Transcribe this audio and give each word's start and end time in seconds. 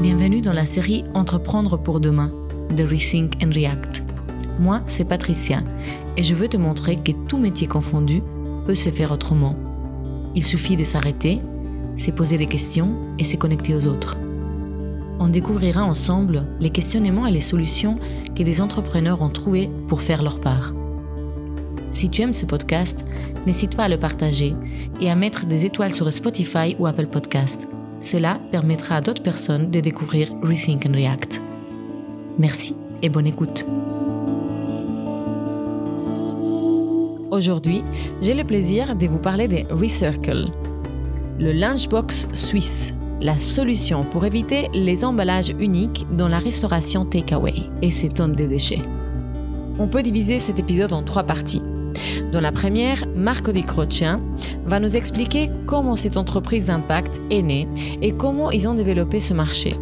Bienvenue 0.00 0.40
dans 0.40 0.54
la 0.54 0.64
série 0.64 1.04
Entreprendre 1.12 1.76
pour 1.76 2.00
demain 2.00 2.32
de 2.74 2.84
Rethink 2.84 3.34
and 3.44 3.50
React. 3.52 4.02
Moi, 4.58 4.80
c'est 4.86 5.04
Patricia 5.04 5.62
et 6.16 6.22
je 6.22 6.34
veux 6.34 6.48
te 6.48 6.56
montrer 6.56 6.96
que 6.96 7.12
tout 7.28 7.36
métier 7.36 7.66
confondu 7.66 8.22
peut 8.66 8.74
se 8.74 8.88
faire 8.88 9.12
autrement. 9.12 9.54
Il 10.34 10.42
suffit 10.42 10.76
de 10.76 10.84
s'arrêter, 10.84 11.40
se 11.96 12.10
poser 12.12 12.38
des 12.38 12.46
questions 12.46 12.96
et 13.18 13.24
se 13.24 13.36
connecter 13.36 13.74
aux 13.74 13.86
autres. 13.86 14.16
On 15.18 15.28
découvrira 15.28 15.84
ensemble 15.84 16.46
les 16.60 16.70
questionnements 16.70 17.26
et 17.26 17.32
les 17.32 17.40
solutions 17.40 17.96
que 18.34 18.42
des 18.42 18.62
entrepreneurs 18.62 19.20
ont 19.20 19.28
trouvés 19.28 19.68
pour 19.86 20.00
faire 20.00 20.22
leur 20.22 20.40
part. 20.40 20.72
Si 21.90 22.08
tu 22.08 22.22
aimes 22.22 22.32
ce 22.32 22.46
podcast, 22.46 23.04
n'hésite 23.46 23.76
pas 23.76 23.84
à 23.84 23.88
le 23.90 23.98
partager 23.98 24.54
et 24.98 25.10
à 25.10 25.14
mettre 25.14 25.44
des 25.44 25.66
étoiles 25.66 25.92
sur 25.92 26.10
Spotify 26.10 26.74
ou 26.78 26.86
Apple 26.86 27.08
Podcast. 27.08 27.68
Cela 28.02 28.40
permettra 28.50 28.96
à 28.96 29.00
d'autres 29.00 29.22
personnes 29.22 29.70
de 29.70 29.80
découvrir 29.80 30.32
Rethink 30.42 30.86
and 30.86 30.94
React. 30.94 31.42
Merci 32.38 32.74
et 33.02 33.08
bonne 33.08 33.26
écoute. 33.26 33.66
Aujourd'hui, 37.30 37.82
j'ai 38.20 38.34
le 38.34 38.44
plaisir 38.44 38.96
de 38.96 39.06
vous 39.06 39.18
parler 39.18 39.46
des 39.46 39.64
Recircle, 39.70 40.46
le 41.38 41.52
lunchbox 41.52 42.28
suisse, 42.32 42.94
la 43.20 43.38
solution 43.38 44.02
pour 44.02 44.24
éviter 44.24 44.68
les 44.72 45.04
emballages 45.04 45.54
uniques 45.58 46.06
dans 46.16 46.28
la 46.28 46.38
restauration 46.38 47.04
takeaway 47.04 47.54
et 47.82 47.90
ses 47.90 48.08
tonnes 48.08 48.34
de 48.34 48.46
déchets. 48.46 48.82
On 49.78 49.88
peut 49.88 50.02
diviser 50.02 50.40
cet 50.40 50.58
épisode 50.58 50.92
en 50.92 51.02
trois 51.02 51.22
parties. 51.22 51.62
Dans 52.32 52.40
la 52.40 52.52
première, 52.52 53.08
Marco 53.08 53.50
Di 53.50 53.64
Croccia 53.64 54.20
va 54.64 54.78
nous 54.78 54.96
expliquer 54.96 55.50
comment 55.66 55.96
cette 55.96 56.16
entreprise 56.16 56.66
d'impact 56.66 57.20
est 57.28 57.42
née 57.42 57.66
et 58.02 58.12
comment 58.12 58.52
ils 58.52 58.68
ont 58.68 58.74
développé 58.74 59.18
ce 59.18 59.34
marché. 59.34 59.74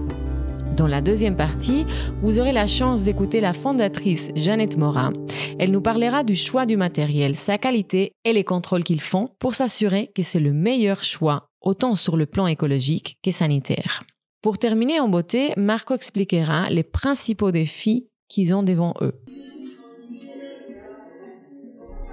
Dans 0.75 0.87
la 0.87 1.03
deuxième 1.03 1.37
partie, 1.37 1.85
vous 2.23 2.39
aurez 2.39 2.53
la 2.53 2.67
chance 2.67 3.05
d'écouter 3.05 3.41
la 3.41 3.53
fondatrice 3.53 4.31
Jeannette 4.35 4.79
Morin. 4.79 5.13
Elle 5.59 5.73
nous 5.73 5.83
parlera 5.83 6.25
du 6.25 6.37
choix 6.37 6.65
du 6.65 6.79
matériel, 6.79 7.37
sa 7.37 7.59
qualité 7.59 8.13
et 8.25 8.33
les 8.33 8.45
contrôles 8.45 8.85
qu'ils 8.85 9.03
font 9.03 9.29
pour 9.41 9.55
s'assurer 9.55 10.11
que 10.15 10.23
c'est 10.23 10.41
le 10.41 10.55
meilleur 10.55 11.03
choix, 11.03 11.49
autant 11.61 11.97
sur 11.97 12.17
le 12.17 12.25
plan 12.25 12.47
écologique 12.47 13.19
que 13.23 13.31
sanitaire. 13.31 14.05
Pour 14.41 14.57
terminer 14.57 15.01
en 15.01 15.09
beauté, 15.09 15.53
Marco 15.59 15.95
expliquera 15.95 16.71
les 16.71 16.85
principaux 16.85 17.51
défis 17.51 18.09
qu'ils 18.29 18.55
ont 18.55 18.63
devant 18.63 18.95
eux. 19.03 19.21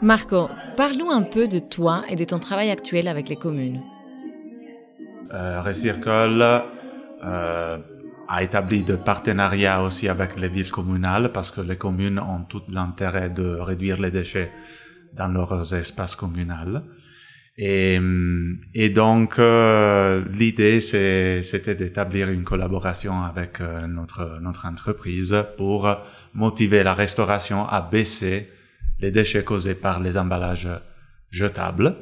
Marco, 0.06 0.50
parle-nous 0.78 1.09
un 1.09 1.23
peu 1.23 1.48
de 1.48 1.58
toi 1.58 2.03
et 2.08 2.16
de 2.16 2.23
ton 2.25 2.38
travail 2.38 2.70
actuel 2.70 3.08
avec 3.08 3.28
les 3.28 3.38
communes. 3.38 3.81
Euh, 5.34 5.59
Recircle 5.64 6.62
euh, 7.23 7.78
a 8.28 8.44
établi 8.44 8.84
de 8.84 8.97
partenariats 8.97 9.81
aussi 9.81 10.08
avec 10.08 10.38
les 10.38 10.47
villes 10.47 10.70
communales 10.70 11.31
parce 11.31 11.50
que 11.50 11.59
les 11.59 11.78
communes 11.78 12.20
ont 12.20 12.44
tout 12.44 12.62
l'intérêt 12.70 13.31
de 13.31 13.56
réduire 13.56 14.00
les 14.00 14.12
déchets 14.12 14.52
dans 15.14 15.28
leurs 15.28 15.73
espaces 15.73 16.16
communaux. 16.16 16.81
Et, 17.58 18.00
et 18.75 18.90
donc 18.90 19.40
euh, 19.40 20.23
l'idée 20.31 20.81
c'était 20.81 21.73
d'établir 21.73 22.30
une 22.30 22.44
collaboration 22.44 23.23
avec 23.23 23.59
euh, 23.59 23.88
notre 23.88 24.67
entreprise 24.67 25.36
pour 25.58 25.90
motiver 26.36 26.84
la 26.84 26.94
restauration 26.94 27.67
à 27.67 27.81
baisser 27.81 28.50
les 29.00 29.12
déchets 29.12 29.44
causés 29.44 29.76
par 29.76 30.00
les 30.00 30.18
emballages 30.18 30.70
jetables. 31.30 31.96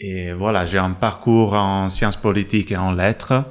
Et 0.00 0.32
voilà, 0.32 0.64
j'ai 0.64 0.78
un 0.78 0.92
parcours 0.92 1.54
en 1.54 1.88
sciences 1.88 2.16
politiques 2.16 2.70
et 2.70 2.76
en 2.76 2.92
lettres. 2.92 3.44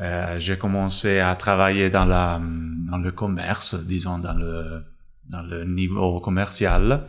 Euh, 0.00 0.38
j'ai 0.38 0.56
commencé 0.56 1.18
à 1.18 1.34
travailler 1.34 1.90
dans, 1.90 2.04
la, 2.04 2.40
dans 2.88 2.98
le 2.98 3.10
commerce, 3.10 3.74
disons 3.74 4.18
dans 4.18 4.34
le, 4.34 4.84
dans 5.28 5.42
le 5.42 5.64
niveau 5.64 6.20
commercial, 6.20 7.04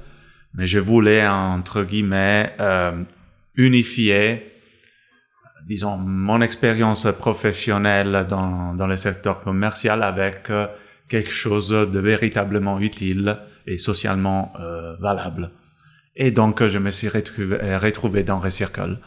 mais 0.56 0.66
je 0.66 0.80
voulais, 0.80 1.28
entre 1.28 1.84
guillemets, 1.84 2.54
euh, 2.60 3.04
unifier, 3.56 4.54
disons, 5.68 5.98
mon 5.98 6.42
expérience 6.42 7.08
professionnelle 7.20 8.26
dans, 8.28 8.74
dans 8.74 8.88
le 8.88 8.98
secteur 8.98 9.44
commercial 9.44 10.02
avec 10.02 10.50
euh, 10.50 10.66
quelque 11.08 11.32
chose 11.32 11.70
de 11.70 12.00
véritablement 12.00 12.80
utile 12.80 13.38
et 13.70 13.78
socialement 13.78 14.52
euh, 14.60 14.96
valable. 15.00 15.52
Et 16.16 16.32
donc, 16.32 16.66
je 16.66 16.80
me 16.80 16.92
suis 16.92 17.08
retrouvé, 17.08 17.78
retrouvé 17.78 18.24
dans 18.24 18.40
Recircle. 18.40 18.98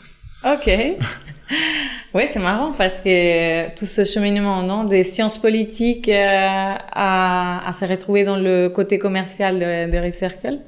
Ok. 0.44 0.66
oui, 2.14 2.22
c'est 2.26 2.38
marrant 2.38 2.72
parce 2.72 3.00
que 3.00 3.74
tout 3.76 3.84
ce 3.84 4.04
cheminement 4.04 4.62
non, 4.62 4.84
des 4.84 5.02
sciences 5.02 5.38
politiques 5.38 6.08
euh, 6.08 6.74
à, 6.92 7.68
à, 7.68 7.72
se 7.72 7.84
retrouver 7.84 8.24
dans 8.24 8.36
le 8.36 8.68
côté 8.68 8.98
commercial 8.98 9.58
de, 9.58 9.90
de 9.90 9.98
Recircle. 9.98 10.60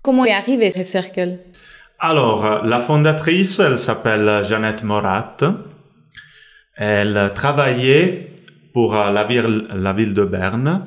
Comment 0.00 0.24
est 0.24 0.32
arrivé 0.32 0.70
Recircle 0.74 1.38
Alors, 1.98 2.64
la 2.64 2.80
fondatrice, 2.80 3.58
elle 3.58 3.78
s'appelle 3.78 4.42
Jeannette 4.44 4.82
Morat. 4.84 5.36
Elle 6.76 7.32
travaillait 7.34 8.30
pour 8.72 8.94
la 8.94 9.24
ville, 9.24 9.66
la 9.74 9.92
ville 9.92 10.14
de 10.14 10.24
Berne 10.24 10.86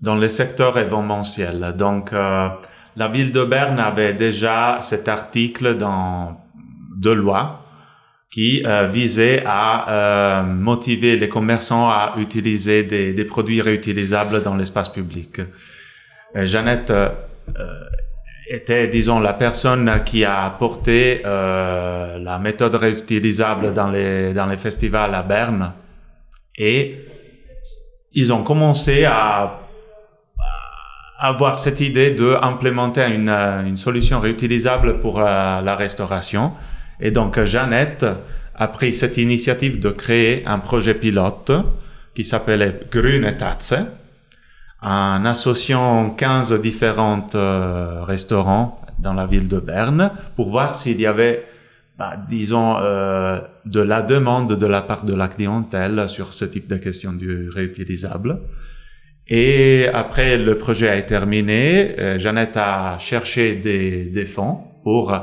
dans 0.00 0.14
le 0.14 0.28
secteur 0.28 0.78
événementiel. 0.78 1.74
Donc, 1.76 2.12
euh, 2.12 2.48
la 2.96 3.08
ville 3.08 3.32
de 3.32 3.44
Berne 3.44 3.78
avait 3.78 4.14
déjà 4.14 4.78
cet 4.80 5.08
article 5.08 5.76
dans 5.76 6.40
de 6.96 7.10
loi 7.10 7.64
qui 8.30 8.62
euh, 8.64 8.88
visait 8.88 9.42
à 9.46 9.90
euh, 9.90 10.42
motiver 10.42 11.16
les 11.16 11.28
commerçants 11.28 11.88
à 11.88 12.14
utiliser 12.18 12.82
des, 12.82 13.12
des 13.12 13.24
produits 13.24 13.62
réutilisables 13.62 14.42
dans 14.42 14.54
l'espace 14.54 14.90
public. 14.90 15.40
Euh, 16.36 16.44
Jeannette 16.44 16.90
euh, 16.90 17.08
était, 18.50 18.88
disons, 18.88 19.18
la 19.20 19.32
personne 19.32 20.02
qui 20.04 20.24
a 20.24 20.44
apporté 20.44 21.22
la 21.22 22.38
méthode 22.40 22.74
réutilisable 22.74 23.74
dans 23.74 23.90
les, 23.90 24.32
dans 24.32 24.46
les 24.46 24.56
festivals 24.56 25.14
à 25.14 25.22
Berne 25.22 25.72
et 26.56 26.96
ils 28.12 28.32
ont 28.32 28.42
commencé 28.42 29.04
à 29.04 29.67
avoir 31.18 31.58
cette 31.58 31.80
idée 31.80 32.12
de 32.12 32.36
implémenter 32.40 33.06
une, 33.08 33.28
euh, 33.28 33.66
une 33.66 33.76
solution 33.76 34.20
réutilisable 34.20 35.00
pour 35.00 35.18
euh, 35.20 35.60
la 35.60 35.76
restauration. 35.76 36.52
Et 37.00 37.10
donc 37.10 37.42
Jeannette 37.42 38.06
a 38.54 38.68
pris 38.68 38.92
cette 38.92 39.16
initiative 39.16 39.80
de 39.80 39.90
créer 39.90 40.46
un 40.46 40.58
projet 40.58 40.94
pilote 40.94 41.52
qui 42.14 42.24
s'appelait 42.24 42.80
Grüne 42.90 43.36
Tatze, 43.36 43.76
en 44.82 45.24
associant 45.24 46.10
15 46.10 46.60
différents 46.60 47.26
euh, 47.34 48.02
restaurants 48.02 48.80
dans 48.98 49.14
la 49.14 49.26
ville 49.26 49.48
de 49.48 49.58
Berne 49.58 50.10
pour 50.36 50.50
voir 50.50 50.74
s'il 50.74 51.00
y 51.00 51.06
avait, 51.06 51.46
bah, 51.96 52.14
disons, 52.28 52.76
euh, 52.78 53.40
de 53.64 53.80
la 53.80 54.02
demande 54.02 54.58
de 54.58 54.66
la 54.66 54.82
part 54.82 55.04
de 55.04 55.14
la 55.14 55.28
clientèle 55.28 56.08
sur 56.08 56.34
ce 56.34 56.44
type 56.44 56.68
de 56.68 56.76
question 56.76 57.12
du 57.12 57.48
réutilisable. 57.48 58.40
Et 59.28 59.86
après 59.92 60.38
le 60.38 60.56
projet 60.56 60.88
a 60.88 60.96
été 60.96 61.08
terminé, 61.08 61.98
euh, 61.98 62.18
Jeannette 62.18 62.56
a 62.56 62.98
cherché 62.98 63.56
des, 63.56 64.04
des 64.06 64.26
fonds 64.26 64.64
pour 64.82 65.12
euh, 65.12 65.18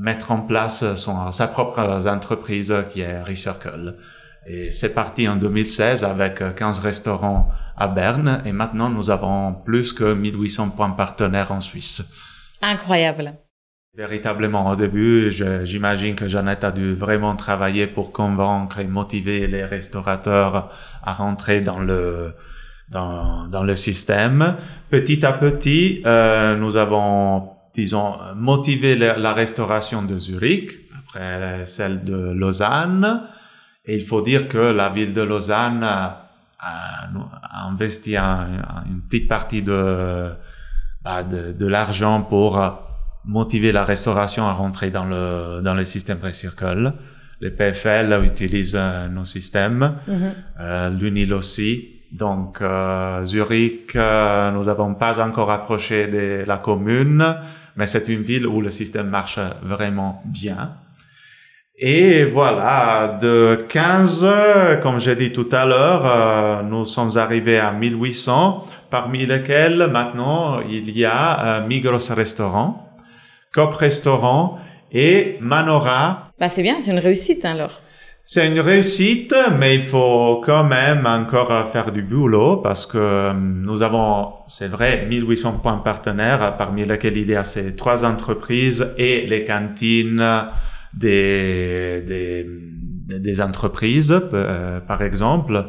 mettre 0.00 0.30
en 0.30 0.42
place 0.42 0.94
son, 0.94 1.32
sa 1.32 1.48
propre 1.48 1.80
entreprise 2.06 2.72
qui 2.90 3.00
est 3.00 3.20
Recircle. 3.22 3.96
Et 4.46 4.70
c'est 4.70 4.94
parti 4.94 5.28
en 5.28 5.36
2016 5.36 6.04
avec 6.04 6.54
15 6.54 6.78
restaurants 6.78 7.50
à 7.76 7.88
Berne 7.88 8.42
et 8.44 8.52
maintenant 8.52 8.88
nous 8.88 9.10
avons 9.10 9.54
plus 9.54 9.92
que 9.92 10.14
1800 10.14 10.70
points 10.70 10.90
partenaires 10.90 11.50
en 11.50 11.60
Suisse. 11.60 12.56
Incroyable. 12.62 13.34
Véritablement, 13.96 14.70
au 14.70 14.76
début, 14.76 15.32
j'imagine 15.64 16.14
que 16.14 16.28
Jeannette 16.28 16.62
a 16.62 16.70
dû 16.70 16.94
vraiment 16.94 17.34
travailler 17.34 17.88
pour 17.88 18.12
convaincre 18.12 18.78
et 18.78 18.84
motiver 18.84 19.48
les 19.48 19.64
restaurateurs 19.64 20.70
à 21.02 21.12
rentrer 21.12 21.60
dans 21.60 21.80
le, 21.80 22.34
dans, 22.90 23.46
dans 23.46 23.62
le 23.62 23.76
système. 23.76 24.56
Petit 24.90 25.24
à 25.24 25.32
petit, 25.32 26.02
euh, 26.04 26.56
nous 26.56 26.76
avons, 26.76 27.50
disons, 27.74 28.16
motivé 28.36 28.96
la, 28.96 29.16
la, 29.16 29.32
restauration 29.32 30.02
de 30.02 30.18
Zurich, 30.18 30.72
après 30.98 31.66
celle 31.66 32.04
de 32.04 32.32
Lausanne. 32.32 33.22
Et 33.84 33.96
il 33.96 34.04
faut 34.04 34.22
dire 34.22 34.48
que 34.48 34.58
la 34.58 34.90
ville 34.90 35.14
de 35.14 35.22
Lausanne 35.22 35.82
a, 35.82 36.30
a 36.58 37.66
investi 37.68 38.16
un, 38.16 38.46
une 38.86 39.00
petite 39.02 39.28
partie 39.28 39.62
de, 39.62 40.30
bah, 41.02 41.22
de, 41.22 41.52
de 41.52 41.66
l'argent 41.66 42.22
pour 42.22 42.60
motiver 43.24 43.72
la 43.72 43.84
restauration 43.84 44.46
à 44.46 44.52
rentrer 44.52 44.90
dans 44.90 45.04
le, 45.04 45.60
dans 45.62 45.74
le 45.74 45.84
système 45.84 46.18
Recircle. 46.22 46.92
Les 47.40 47.50
PFL 47.50 48.22
utilisent 48.24 48.76
euh, 48.78 49.08
nos 49.08 49.24
systèmes, 49.24 49.94
mm 50.06 50.12
-hmm. 50.12 50.32
euh, 50.60 50.90
l'UNIL 50.90 51.32
aussi. 51.32 51.99
Donc 52.12 52.60
euh, 52.60 53.24
Zurich, 53.24 53.94
euh, 53.94 54.50
nous 54.50 54.64
n'avons 54.64 54.94
pas 54.94 55.20
encore 55.24 55.50
approché 55.50 56.08
de 56.08 56.44
la 56.46 56.56
commune, 56.58 57.36
mais 57.76 57.86
c'est 57.86 58.08
une 58.08 58.22
ville 58.22 58.46
où 58.46 58.60
le 58.60 58.70
système 58.70 59.08
marche 59.08 59.38
vraiment 59.62 60.22
bien. 60.24 60.74
Et 61.82 62.24
voilà, 62.26 63.18
de 63.22 63.64
15, 63.66 64.26
comme 64.82 65.00
j'ai 65.00 65.16
dit 65.16 65.32
tout 65.32 65.48
à 65.50 65.64
l'heure, 65.64 66.02
euh, 66.04 66.62
nous 66.62 66.84
sommes 66.84 67.16
arrivés 67.16 67.58
à 67.58 67.70
1800, 67.70 68.66
parmi 68.90 69.24
lesquels 69.24 69.88
maintenant 69.90 70.60
il 70.60 70.90
y 70.90 71.06
a 71.06 71.60
euh, 71.62 71.66
Migros 71.66 72.12
Restaurant, 72.14 72.86
Cop 73.54 73.72
Restaurant 73.72 74.58
et 74.92 75.38
Manora. 75.40 76.24
Bah 76.38 76.50
c'est 76.50 76.62
bien, 76.62 76.80
c'est 76.80 76.90
une 76.90 76.98
réussite 76.98 77.46
alors. 77.46 77.80
C'est 78.22 78.46
une 78.46 78.60
réussite, 78.60 79.34
mais 79.58 79.74
il 79.74 79.82
faut 79.82 80.40
quand 80.44 80.62
même 80.62 81.04
encore 81.06 81.70
faire 81.72 81.90
du 81.90 82.02
boulot 82.02 82.58
parce 82.58 82.86
que 82.86 82.98
euh, 82.98 83.32
nous 83.34 83.82
avons, 83.82 84.34
c'est 84.46 84.68
vrai, 84.68 85.06
1800 85.06 85.54
points 85.54 85.78
partenaires, 85.78 86.56
parmi 86.56 86.84
lesquels 86.84 87.16
il 87.16 87.28
y 87.28 87.34
a 87.34 87.44
ces 87.44 87.74
trois 87.74 88.04
entreprises 88.04 88.94
et 88.98 89.26
les 89.26 89.44
cantines 89.44 90.46
des, 90.94 92.02
des, 92.06 92.46
des 93.18 93.40
entreprises, 93.40 94.14
euh, 94.32 94.80
par 94.80 95.02
exemple. 95.02 95.66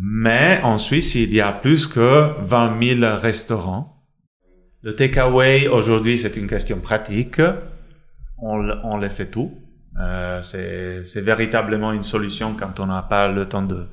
Mais 0.00 0.60
en 0.64 0.78
Suisse, 0.78 1.14
il 1.14 1.32
y 1.32 1.40
a 1.40 1.52
plus 1.52 1.86
que 1.86 2.42
20 2.44 2.98
000 3.00 3.16
restaurants. 3.18 4.02
Le 4.82 4.96
takeaway, 4.96 5.68
aujourd'hui, 5.68 6.18
c'est 6.18 6.36
une 6.36 6.48
question 6.48 6.80
pratique. 6.80 7.40
On, 8.38 8.68
on 8.82 8.96
les 8.96 9.10
fait 9.10 9.26
tout. 9.26 9.52
Euh, 10.00 10.40
c'est 10.40 11.20
véritablement 11.20 11.92
une 11.92 12.04
solution 12.04 12.54
quand 12.54 12.80
on 12.80 12.86
n'a 12.86 13.02
pas 13.02 13.28
le 13.28 13.46
temps 13.46 13.62
de, 13.62 13.86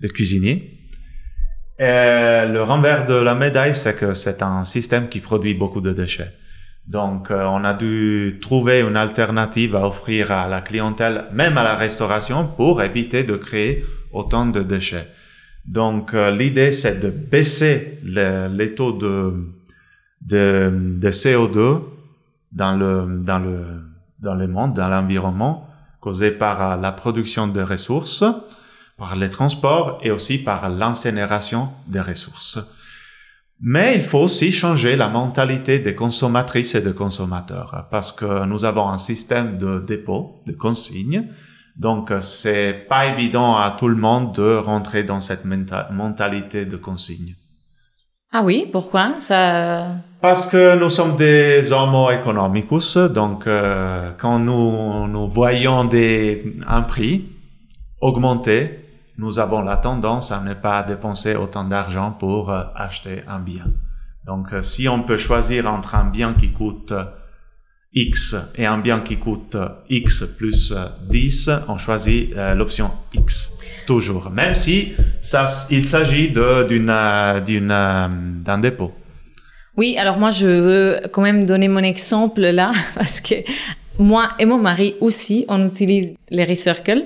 de 0.00 0.08
cuisiner. 0.08 0.72
Et 1.78 2.44
le 2.48 2.62
renvers 2.62 3.06
de 3.06 3.14
la 3.14 3.34
médaille, 3.34 3.76
c'est 3.76 3.96
que 3.96 4.14
c'est 4.14 4.42
un 4.42 4.64
système 4.64 5.08
qui 5.08 5.20
produit 5.20 5.54
beaucoup 5.54 5.80
de 5.80 5.92
déchets. 5.92 6.32
Donc, 6.86 7.30
euh, 7.30 7.44
on 7.44 7.64
a 7.64 7.74
dû 7.74 8.38
trouver 8.40 8.80
une 8.80 8.96
alternative 8.96 9.74
à 9.74 9.86
offrir 9.86 10.30
à 10.30 10.48
la 10.48 10.60
clientèle, 10.60 11.24
même 11.32 11.58
à 11.58 11.64
la 11.64 11.74
restauration, 11.74 12.46
pour 12.46 12.82
éviter 12.82 13.24
de 13.24 13.36
créer 13.36 13.84
autant 14.12 14.46
de 14.46 14.62
déchets. 14.62 15.06
Donc, 15.66 16.14
euh, 16.14 16.30
l'idée, 16.30 16.70
c'est 16.70 17.00
de 17.00 17.10
baisser 17.10 17.98
les 18.04 18.74
taux 18.74 18.92
de, 18.92 19.34
de, 20.22 20.70
de 20.72 21.10
CO2 21.10 21.82
dans 22.52 22.76
le, 22.76 23.20
dans 23.22 23.40
le, 23.40 23.64
dans 24.20 24.34
le 24.34 24.48
monde, 24.48 24.74
dans 24.74 24.88
l'environnement, 24.88 25.68
causé 26.00 26.30
par 26.30 26.76
la 26.76 26.92
production 26.92 27.48
de 27.48 27.60
ressources, 27.60 28.24
par 28.96 29.16
les 29.16 29.30
transports 29.30 29.98
et 30.02 30.10
aussi 30.10 30.38
par 30.38 30.68
l'incinération 30.70 31.68
des 31.86 32.00
ressources. 32.00 32.58
Mais 33.60 33.96
il 33.96 34.02
faut 34.02 34.18
aussi 34.18 34.52
changer 34.52 34.96
la 34.96 35.08
mentalité 35.08 35.78
des 35.78 35.94
consommatrices 35.94 36.74
et 36.74 36.82
des 36.82 36.92
consommateurs 36.92 37.86
parce 37.90 38.12
que 38.12 38.44
nous 38.44 38.64
avons 38.64 38.88
un 38.88 38.98
système 38.98 39.56
de 39.56 39.80
dépôt, 39.86 40.42
de 40.46 40.52
consignes. 40.52 41.24
Donc, 41.76 42.12
c'est 42.20 42.86
pas 42.88 43.06
évident 43.06 43.56
à 43.56 43.76
tout 43.78 43.88
le 43.88 43.96
monde 43.96 44.34
de 44.34 44.56
rentrer 44.56 45.04
dans 45.04 45.20
cette 45.20 45.44
mentalité 45.44 46.64
de 46.64 46.76
consigne. 46.76 47.34
Ah 48.32 48.42
oui, 48.42 48.68
pourquoi? 48.70 49.14
Ça 49.18 49.96
Parce 50.20 50.46
que 50.46 50.76
nous 50.76 50.90
sommes 50.90 51.16
des 51.16 51.72
homo 51.72 52.10
economicus, 52.10 52.96
donc 52.96 53.46
euh, 53.46 54.12
quand 54.18 54.38
nous, 54.38 55.06
nous 55.08 55.28
voyons 55.28 55.84
des, 55.84 56.56
un 56.66 56.82
prix 56.82 57.26
augmenter, 58.00 58.86
nous 59.18 59.38
avons 59.38 59.62
la 59.62 59.76
tendance 59.78 60.30
à 60.30 60.40
ne 60.40 60.54
pas 60.54 60.82
dépenser 60.82 61.36
autant 61.36 61.64
d'argent 61.64 62.12
pour 62.12 62.50
euh, 62.50 62.62
acheter 62.74 63.22
un 63.26 63.38
bien. 63.38 63.64
Donc, 64.26 64.52
euh, 64.52 64.60
si 64.60 64.88
on 64.88 65.02
peut 65.02 65.16
choisir 65.16 65.72
entre 65.72 65.94
un 65.94 66.04
bien 66.04 66.34
qui 66.34 66.52
coûte 66.52 66.92
euh, 66.92 67.04
X 67.94 68.36
et 68.56 68.66
un 68.66 68.78
bien 68.78 69.00
qui 69.00 69.16
coûte 69.16 69.56
X 69.88 70.24
plus 70.36 70.74
10, 71.08 71.50
on 71.68 71.78
choisit 71.78 72.34
l'option 72.54 72.90
X. 73.14 73.56
Toujours. 73.86 74.28
Même 74.28 74.54
si 74.54 74.92
ça, 75.22 75.46
il 75.70 75.88
s'agit 75.88 76.28
d'une, 76.28 76.86
d'un 78.44 78.58
dépôt. 78.58 78.92
Oui, 79.76 79.96
alors 79.98 80.18
moi, 80.18 80.30
je 80.30 80.46
veux 80.46 81.00
quand 81.12 81.22
même 81.22 81.44
donner 81.44 81.68
mon 81.68 81.82
exemple 81.82 82.40
là, 82.40 82.72
parce 82.94 83.20
que 83.20 83.34
moi 83.98 84.30
et 84.38 84.44
mon 84.44 84.58
mari 84.58 84.94
aussi, 85.00 85.44
on 85.48 85.66
utilise 85.66 86.14
les 86.30 86.44
Recircle. 86.44 87.04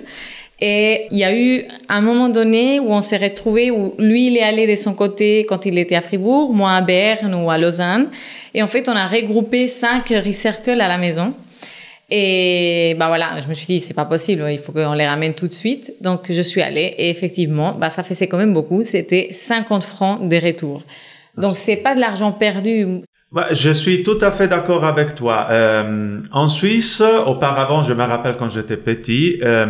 Et 0.63 1.07
il 1.11 1.19
y 1.19 1.25
a 1.25 1.35
eu 1.35 1.65
un 1.89 2.03
moment 2.03 2.29
donné 2.29 2.81
où 2.81 2.93
on 2.93 3.01
s'est 3.01 3.17
retrouvés, 3.17 3.71
où 3.71 3.95
lui, 3.99 4.27
il 4.27 4.37
est 4.37 4.43
allé 4.43 4.67
de 4.67 4.75
son 4.75 4.93
côté 4.95 5.47
quand 5.49 5.65
il 5.65 5.79
était 5.79 5.95
à 5.95 6.03
Fribourg, 6.03 6.53
moi 6.53 6.73
à 6.73 6.83
Berne 6.83 7.35
ou 7.35 7.51
à 7.51 7.57
Lausanne. 7.57 8.09
Et 8.53 8.63
en 8.63 8.67
fait, 8.67 8.89
on 8.89 8.93
a 8.93 9.07
regroupé 9.07 9.69
cinq 9.69 10.09
recircles 10.09 10.81
à 10.81 10.89
la 10.89 10.99
maison. 10.99 11.33
Et 12.11 12.97
bah 12.99 13.07
voilà, 13.07 13.41
je 13.41 13.49
me 13.49 13.55
suis 13.55 13.67
dit 13.69 13.81
c'est 13.81 13.95
pas 13.95 14.05
possible, 14.05 14.45
il 14.51 14.59
faut 14.59 14.73
qu'on 14.73 14.95
les 14.95 15.07
ramène 15.07 15.33
tout 15.33 15.47
de 15.47 15.55
suite. 15.55 15.95
Donc 16.01 16.27
je 16.29 16.43
suis 16.43 16.61
allée 16.61 16.95
et 16.99 17.09
effectivement, 17.09 17.73
bah 17.73 17.89
ça 17.89 18.03
faisait 18.03 18.27
quand 18.27 18.37
même 18.37 18.53
beaucoup, 18.53 18.83
c'était 18.83 19.29
50 19.31 19.85
francs 19.85 20.29
de 20.29 20.37
retour. 20.37 20.83
Donc 21.41 21.57
c'est 21.57 21.77
pas 21.77 21.95
de 21.95 22.01
l'argent 22.01 22.33
perdu, 22.33 23.03
bah, 23.33 23.47
je 23.53 23.71
suis 23.71 24.03
tout 24.03 24.19
à 24.23 24.33
fait 24.33 24.49
d'accord 24.49 24.85
avec 24.85 25.15
toi. 25.15 25.47
Euh, 25.51 26.21
en 26.33 26.49
Suisse, 26.49 27.01
auparavant, 27.01 27.85
je 27.85 27.95
me 27.95 28.03
rappelle 28.03 28.37
quand 28.37 28.49
j'étais 28.49 28.77
petit, 28.77 29.39
euh, 29.45 29.67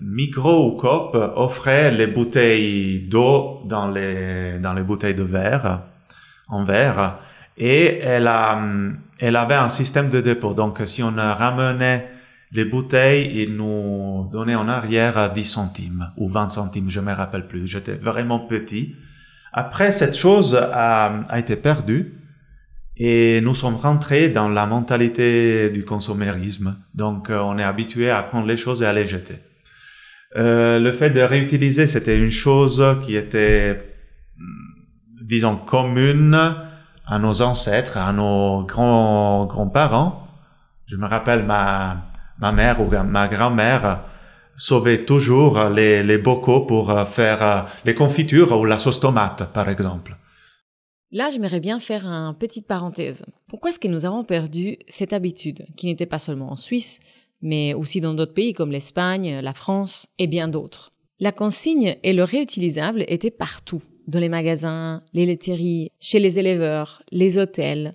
Migros 0.00 0.68
ou 0.68 0.76
Coop 0.78 1.14
offrait 1.36 1.90
les 1.90 2.06
bouteilles 2.06 3.06
d'eau 3.10 3.60
dans 3.66 3.90
les 3.90 4.58
dans 4.58 4.72
les 4.72 4.82
bouteilles 4.82 5.14
de 5.14 5.22
verre 5.22 5.82
en 6.48 6.64
verre 6.64 7.18
et 7.58 7.98
elle 7.98 8.26
a 8.26 8.58
elle 9.18 9.36
avait 9.36 9.54
un 9.54 9.68
système 9.68 10.08
de 10.08 10.22
dépôt. 10.22 10.54
Donc 10.54 10.80
si 10.84 11.02
on 11.02 11.12
ramenait 11.14 12.08
les 12.52 12.64
bouteilles, 12.64 13.30
il 13.34 13.54
nous 13.54 14.30
donnait 14.32 14.54
en 14.54 14.66
arrière 14.66 15.18
à 15.18 15.28
10 15.28 15.44
centimes 15.44 16.10
ou 16.16 16.30
20 16.30 16.48
centimes, 16.48 16.88
je 16.88 17.00
me 17.00 17.12
rappelle 17.12 17.46
plus. 17.48 17.66
J'étais 17.66 17.94
vraiment 17.96 18.38
petit. 18.38 18.94
Après, 19.56 19.92
cette 19.92 20.16
chose 20.16 20.56
a, 20.56 21.26
été 21.36 21.54
perdue. 21.54 22.12
Et 22.96 23.40
nous 23.40 23.54
sommes 23.54 23.76
rentrés 23.76 24.28
dans 24.28 24.48
la 24.48 24.66
mentalité 24.66 25.70
du 25.70 25.84
consommérisme. 25.84 26.76
Donc, 26.94 27.28
euh, 27.28 27.40
on 27.40 27.58
est 27.58 27.64
habitué 27.64 28.08
à 28.08 28.22
prendre 28.22 28.46
les 28.46 28.56
choses 28.56 28.82
et 28.82 28.86
à 28.86 28.92
les 28.92 29.06
jeter. 29.06 29.34
Euh, 30.36 30.78
le 30.78 30.92
fait 30.92 31.10
de 31.10 31.20
réutiliser, 31.20 31.88
c'était 31.88 32.16
une 32.16 32.30
chose 32.30 32.84
qui 33.04 33.16
était, 33.16 33.82
hmm, 34.38 35.22
disons, 35.22 35.56
commune 35.56 36.38
à 37.06 37.18
nos 37.18 37.42
ancêtres, 37.42 37.98
à 37.98 38.12
nos 38.12 38.64
grands 38.64 39.46
grands-parents. 39.46 40.28
Je 40.86 40.94
me 40.96 41.06
rappelle 41.06 41.44
ma 41.44 42.14
ma 42.38 42.52
mère 42.52 42.80
ou 42.80 42.90
ma 42.90 43.28
grand-mère 43.28 44.00
sauvait 44.56 45.04
toujours 45.04 45.64
les, 45.64 46.02
les 46.02 46.18
bocaux 46.18 46.60
pour 46.60 46.92
faire 47.08 47.42
euh, 47.42 47.62
les 47.84 47.94
confitures 47.94 48.58
ou 48.58 48.64
la 48.64 48.78
sauce 48.78 49.00
tomate, 49.00 49.52
par 49.52 49.68
exemple. 49.68 50.16
Là, 51.10 51.30
j'aimerais 51.30 51.60
bien 51.60 51.78
faire 51.78 52.06
une 52.06 52.34
petite 52.34 52.66
parenthèse. 52.66 53.24
Pourquoi 53.46 53.70
est-ce 53.70 53.78
que 53.78 53.88
nous 53.88 54.04
avons 54.04 54.24
perdu 54.24 54.78
cette 54.88 55.12
habitude, 55.12 55.64
qui 55.76 55.86
n'était 55.86 56.06
pas 56.06 56.18
seulement 56.18 56.50
en 56.50 56.56
Suisse, 56.56 56.98
mais 57.40 57.72
aussi 57.72 58.00
dans 58.00 58.14
d'autres 58.14 58.34
pays 58.34 58.52
comme 58.52 58.72
l'Espagne, 58.72 59.38
la 59.40 59.54
France 59.54 60.08
et 60.18 60.26
bien 60.26 60.48
d'autres? 60.48 60.92
La 61.20 61.30
consigne 61.30 61.96
et 62.02 62.12
le 62.12 62.24
réutilisable 62.24 63.04
étaient 63.06 63.30
partout, 63.30 63.80
dans 64.08 64.18
les 64.18 64.28
magasins, 64.28 65.02
les 65.12 65.24
laiteries, 65.24 65.92
chez 66.00 66.18
les 66.18 66.40
éleveurs, 66.40 67.02
les 67.12 67.38
hôtels, 67.38 67.94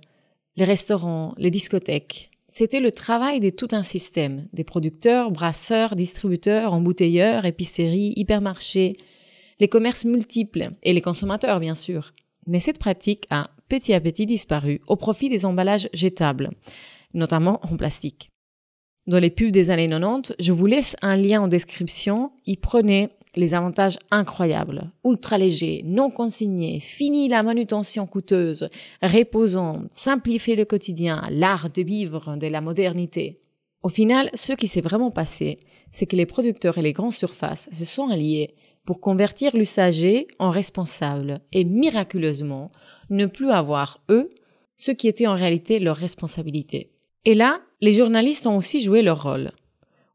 les 0.55 0.63
restaurants, 0.63 1.35
les 1.37 1.51
discothèques. 1.51 2.31
C'était 2.51 2.79
le 2.79 2.91
travail 2.91 3.39
de 3.39 3.49
tout 3.49 3.67
un 3.71 3.83
système, 3.83 4.47
des 4.53 4.63
producteurs, 4.63 5.31
brasseurs, 5.31 5.95
distributeurs, 5.95 6.73
embouteilleurs, 6.73 7.45
épiceries, 7.45 8.13
hypermarchés, 8.15 8.97
les 9.59 9.67
commerces 9.67 10.05
multiples 10.05 10.71
et 10.83 10.93
les 10.93 11.01
consommateurs, 11.01 11.59
bien 11.59 11.75
sûr 11.75 12.13
mais 12.49 12.59
cette 12.59 12.79
pratique 12.79 13.27
a 13.29 13.51
petit 13.69 13.93
à 13.93 14.01
petit 14.01 14.25
disparu 14.25 14.81
au 14.87 14.95
profit 14.95 15.29
des 15.29 15.45
emballages 15.45 15.87
jetables, 15.93 16.49
notamment 17.13 17.59
en 17.63 17.77
plastique. 17.77 18.31
Dans 19.05 19.19
les 19.19 19.29
pubs 19.29 19.51
des 19.51 19.69
années 19.69 19.87
90, 19.87 20.33
je 20.39 20.51
vous 20.51 20.65
laisse 20.65 20.95
un 21.01 21.15
lien 21.15 21.41
en 21.41 21.47
description. 21.47 22.31
Y 22.45 22.57
prenez 22.57 23.09
les 23.35 23.53
avantages 23.53 23.97
incroyables. 24.11 24.91
Ultra 25.05 25.37
léger, 25.37 25.81
non 25.85 26.09
consigné, 26.09 26.79
fini 26.79 27.27
la 27.27 27.43
manutention 27.43 28.07
coûteuse, 28.07 28.69
reposant, 29.01 29.83
simplifier 29.91 30.55
le 30.55 30.65
quotidien, 30.65 31.23
l'art 31.29 31.69
de 31.69 31.81
vivre 31.81 32.35
de 32.37 32.47
la 32.47 32.61
modernité. 32.61 33.41
Au 33.81 33.89
final, 33.89 34.29
ce 34.33 34.53
qui 34.53 34.67
s'est 34.67 34.81
vraiment 34.81 35.11
passé, 35.11 35.59
c'est 35.91 36.05
que 36.05 36.15
les 36.15 36.25
producteurs 36.25 36.77
et 36.77 36.81
les 36.81 36.93
grandes 36.93 37.13
surfaces 37.13 37.69
se 37.71 37.85
sont 37.85 38.09
alliés 38.09 38.55
pour 38.85 38.99
convertir 38.99 39.55
l'usager 39.55 40.27
en 40.39 40.49
responsable 40.49 41.39
et 41.53 41.63
miraculeusement 41.63 42.71
ne 43.09 43.25
plus 43.25 43.51
avoir, 43.51 44.03
eux, 44.09 44.31
ce 44.75 44.91
qui 44.91 45.07
était 45.07 45.27
en 45.27 45.35
réalité 45.35 45.79
leur 45.79 45.95
responsabilité. 45.95 46.91
Et 47.25 47.35
là, 47.35 47.61
les 47.81 47.93
journalistes 47.93 48.47
ont 48.47 48.57
aussi 48.57 48.81
joué 48.81 49.01
leur 49.01 49.23
rôle. 49.23 49.51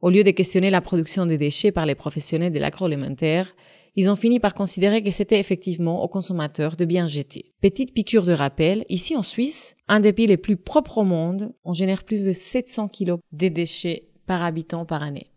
Au 0.04 0.10
lieu 0.10 0.22
de 0.22 0.32
questionner 0.32 0.68
la 0.68 0.82
production 0.82 1.24
des 1.24 1.38
déchets 1.38 1.72
par 1.72 1.86
les 1.86 1.94
professionnels 1.94 2.52
de 2.52 2.58
l'agroalimentaire, 2.58 3.54
ils 3.96 4.10
ont 4.10 4.16
fini 4.16 4.38
par 4.38 4.52
considérer 4.52 5.02
que 5.02 5.10
c'était 5.10 5.40
effectivement 5.40 6.04
aux 6.04 6.08
consommateurs 6.08 6.76
de 6.76 6.84
bien 6.84 7.08
jeter. 7.08 7.54
Petite 7.62 7.94
piqûre 7.94 8.24
de 8.24 8.34
rappel, 8.34 8.84
ici 8.90 9.16
en 9.16 9.22
Suisse, 9.22 9.74
un 9.88 10.00
des 10.00 10.12
pays 10.12 10.26
les 10.26 10.36
plus 10.36 10.58
propres 10.58 10.98
au 10.98 11.04
monde, 11.04 11.54
on 11.64 11.72
génère 11.72 12.04
plus 12.04 12.26
de 12.26 12.34
700 12.34 12.88
kilos 12.88 13.18
de 13.32 13.48
déchets 13.48 14.02
par 14.26 14.42
habitant 14.42 14.84
par 14.84 15.02
année. 15.02 15.28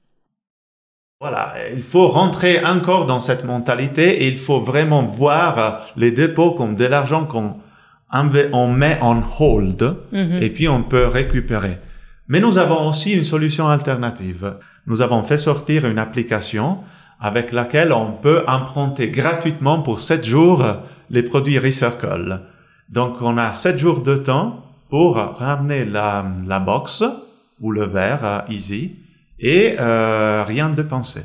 Voilà, 1.22 1.54
il 1.74 1.82
faut 1.82 2.10
rentrer 2.10 2.62
encore 2.66 3.06
dans 3.06 3.22
cette 3.22 3.46
mentalité 3.46 4.24
et 4.24 4.28
il 4.28 4.38
faut 4.38 4.60
vraiment 4.60 5.08
voir 5.08 5.94
les 5.96 6.12
dépôts 6.12 6.52
comme 6.52 6.76
de 6.76 6.84
l'argent 6.84 7.26
qu'on 7.26 7.56
on 8.12 8.68
met 8.68 9.00
en 9.00 9.24
hold 9.40 9.96
Mhm. 10.12 10.44
et 10.44 10.50
puis 10.50 10.68
on 10.68 10.84
peut 10.84 11.08
récupérer. 11.08 11.78
Mais 12.28 12.40
nous 12.40 12.58
avons 12.58 12.90
aussi 12.90 13.14
une 13.14 13.24
solution 13.24 13.68
alternative. 13.68 14.56
Nous 14.86 15.02
avons 15.02 15.24
fait 15.24 15.38
sortir 15.38 15.86
une 15.86 16.00
application 16.00 16.80
avec 17.20 17.52
laquelle 17.52 17.94
on 17.94 18.12
peut 18.12 18.44
emprunter 18.48 19.10
gratuitement 19.10 19.82
pour 19.82 20.02
7 20.02 20.26
jours 20.26 20.64
les 21.10 21.24
produits 21.24 21.58
Recircle. 21.58 22.42
Donc 22.90 23.22
on 23.22 23.38
a 23.38 23.52
7 23.52 23.78
jours 23.78 24.02
de 24.02 24.18
temps 24.18 24.64
pour 24.90 25.16
ramener 25.16 25.86
la, 25.86 26.26
la 26.46 26.60
box 26.60 27.04
ou 27.60 27.72
le 27.72 27.86
verre 27.86 28.24
à 28.24 28.46
Easy 28.50 28.96
et 29.40 29.76
euh, 29.80 30.44
rien 30.44 30.70
dépenser. 30.70 31.24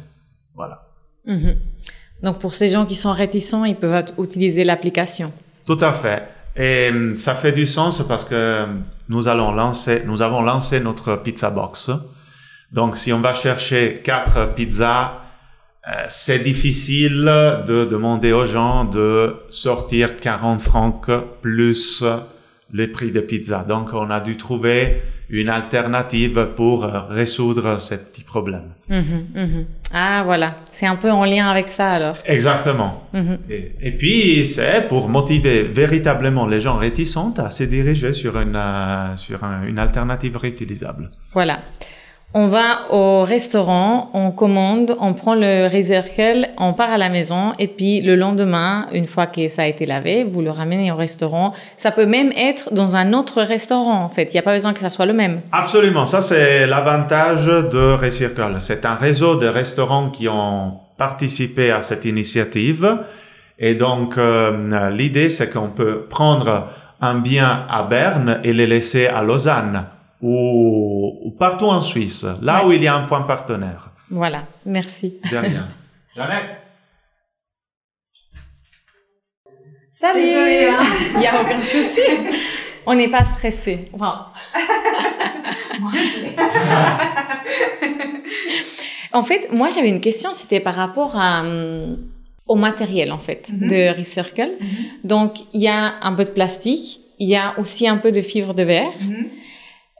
Voilà. 0.54 0.82
Mhm. 1.26 1.56
Donc 2.22 2.38
pour 2.38 2.54
ces 2.54 2.68
gens 2.68 2.86
qui 2.86 2.94
sont 2.94 3.12
réticents, 3.12 3.64
ils 3.64 3.76
peuvent 3.76 4.12
utiliser 4.18 4.64
l'application. 4.64 5.32
Tout 5.66 5.78
à 5.80 5.92
fait. 5.92 6.28
Et 6.56 6.90
hum, 6.90 7.16
ça 7.16 7.34
fait 7.34 7.52
du 7.52 7.66
sens 7.66 8.06
parce 8.06 8.24
que 8.24 8.66
nous 9.08 9.28
allons 9.28 9.52
lancer, 9.52 10.02
nous 10.06 10.22
avons 10.22 10.42
lancé 10.42 10.80
notre 10.80 11.16
pizza 11.16 11.50
box. 11.50 11.90
Donc, 12.72 12.96
si 12.96 13.12
on 13.12 13.20
va 13.20 13.34
chercher 13.34 14.00
quatre 14.02 14.54
pizzas, 14.54 15.20
euh, 15.88 16.04
c'est 16.08 16.38
difficile 16.38 17.24
de 17.66 17.84
demander 17.84 18.32
aux 18.32 18.46
gens 18.46 18.84
de 18.84 19.36
sortir 19.48 20.16
40 20.18 20.60
francs 20.62 21.10
plus 21.42 22.04
les 22.72 22.88
prix 22.88 23.10
de 23.10 23.20
pizza. 23.20 23.64
Donc, 23.68 23.92
on 23.92 24.10
a 24.10 24.20
dû 24.20 24.36
trouver 24.36 25.02
une 25.32 25.48
alternative 25.48 26.48
pour 26.56 26.84
euh, 26.84 27.00
résoudre 27.08 27.80
ce 27.80 27.94
petit 27.96 28.22
problème. 28.22 28.74
Mhm, 28.88 29.24
mhm. 29.34 29.64
Ah 29.94 30.22
voilà, 30.24 30.56
c'est 30.70 30.86
un 30.86 30.96
peu 30.96 31.10
en 31.10 31.24
lien 31.24 31.48
avec 31.50 31.68
ça 31.68 31.90
alors. 31.92 32.16
Exactement. 32.26 33.08
Mhm. 33.14 33.38
Et, 33.50 33.72
et 33.82 33.92
puis, 33.92 34.44
c'est 34.46 34.86
pour 34.88 35.08
motiver 35.08 35.62
véritablement 35.64 36.46
les 36.46 36.60
gens 36.60 36.76
réticents 36.76 37.34
à 37.38 37.50
se 37.50 37.64
diriger 37.64 38.12
sur 38.12 38.38
une, 38.38 38.54
euh, 38.56 39.16
sur 39.16 39.42
un- 39.42 39.64
une 39.64 39.78
alternative 39.78 40.36
réutilisable. 40.36 41.10
Voilà. 41.32 41.60
On 42.34 42.48
va 42.48 42.90
au 42.90 43.24
restaurant, 43.24 44.10
on 44.14 44.30
commande, 44.30 44.96
on 44.98 45.12
prend 45.12 45.34
le 45.34 45.68
Recircle, 45.70 46.48
on 46.56 46.72
part 46.72 46.90
à 46.90 46.96
la 46.96 47.10
maison 47.10 47.52
et 47.58 47.68
puis 47.68 48.00
le 48.00 48.16
lendemain, 48.16 48.86
une 48.94 49.06
fois 49.06 49.26
que 49.26 49.48
ça 49.48 49.62
a 49.62 49.66
été 49.66 49.84
lavé, 49.84 50.24
vous 50.24 50.40
le 50.40 50.50
ramenez 50.50 50.90
au 50.90 50.96
restaurant. 50.96 51.52
Ça 51.76 51.90
peut 51.90 52.06
même 52.06 52.32
être 52.32 52.72
dans 52.72 52.96
un 52.96 53.12
autre 53.12 53.42
restaurant 53.42 54.02
en 54.02 54.08
fait. 54.08 54.32
Il 54.32 54.36
n'y 54.36 54.38
a 54.38 54.42
pas 54.42 54.54
besoin 54.54 54.72
que 54.72 54.80
ça 54.80 54.88
soit 54.88 55.04
le 55.04 55.12
même. 55.12 55.42
Absolument, 55.52 56.06
ça 56.06 56.22
c'est 56.22 56.66
l'avantage 56.66 57.48
de 57.48 57.96
Recircle. 58.02 58.56
C'est 58.60 58.86
un 58.86 58.94
réseau 58.94 59.36
de 59.36 59.46
restaurants 59.46 60.08
qui 60.08 60.26
ont 60.26 60.78
participé 60.96 61.70
à 61.70 61.82
cette 61.82 62.06
initiative. 62.06 62.98
Et 63.58 63.74
donc, 63.74 64.16
euh, 64.16 64.88
l'idée 64.88 65.28
c'est 65.28 65.52
qu'on 65.52 65.68
peut 65.68 66.06
prendre 66.08 66.68
un 67.02 67.18
bien 67.18 67.66
à 67.68 67.82
Berne 67.82 68.40
et 68.42 68.54
le 68.54 68.64
laisser 68.64 69.06
à 69.06 69.22
Lausanne 69.22 69.84
ou, 70.22 71.18
ou 71.24 71.30
partout 71.32 71.66
en 71.66 71.80
Suisse, 71.80 72.24
là 72.40 72.60
Ouais. 72.60 72.68
où 72.68 72.72
il 72.72 72.82
y 72.82 72.86
a 72.88 72.94
un 72.94 73.06
point 73.06 73.22
partenaire. 73.22 73.90
Voilà. 74.10 74.44
Merci. 74.64 75.20
De 75.30 75.36
rien. 75.36 75.68
Jeannette 76.16 76.58
Salut. 79.92 80.24
Désolée, 80.24 80.68
hein. 80.68 80.82
Il 81.14 81.18
n'y 81.20 81.26
a 81.26 81.40
aucun 81.42 81.62
souci. 81.62 82.00
On 82.86 82.94
n'est 82.94 83.08
pas 83.10 83.22
stressé. 83.24 83.90
En 89.14 89.22
fait, 89.22 89.48
moi 89.52 89.68
j'avais 89.68 89.90
une 89.90 90.00
question, 90.00 90.32
c'était 90.32 90.60
par 90.60 90.74
rapport 90.74 91.12
à, 91.16 91.42
hum, 91.42 91.98
au 92.46 92.54
matériel 92.56 93.12
en 93.12 93.18
fait 93.18 93.50
Mhm. 93.52 93.68
de 93.68 93.98
Recircle. 93.98 94.52
Donc 95.04 95.34
il 95.52 95.60
y 95.60 95.68
a 95.68 95.94
un 96.02 96.14
peu 96.14 96.24
de 96.24 96.30
plastique, 96.30 97.00
il 97.18 97.28
y 97.28 97.36
a 97.36 97.58
aussi 97.58 97.86
un 97.86 97.98
peu 97.98 98.10
de 98.10 98.22
fibre 98.22 98.54
de 98.54 98.62
verre. 98.62 98.90
Mhm. 99.00 99.28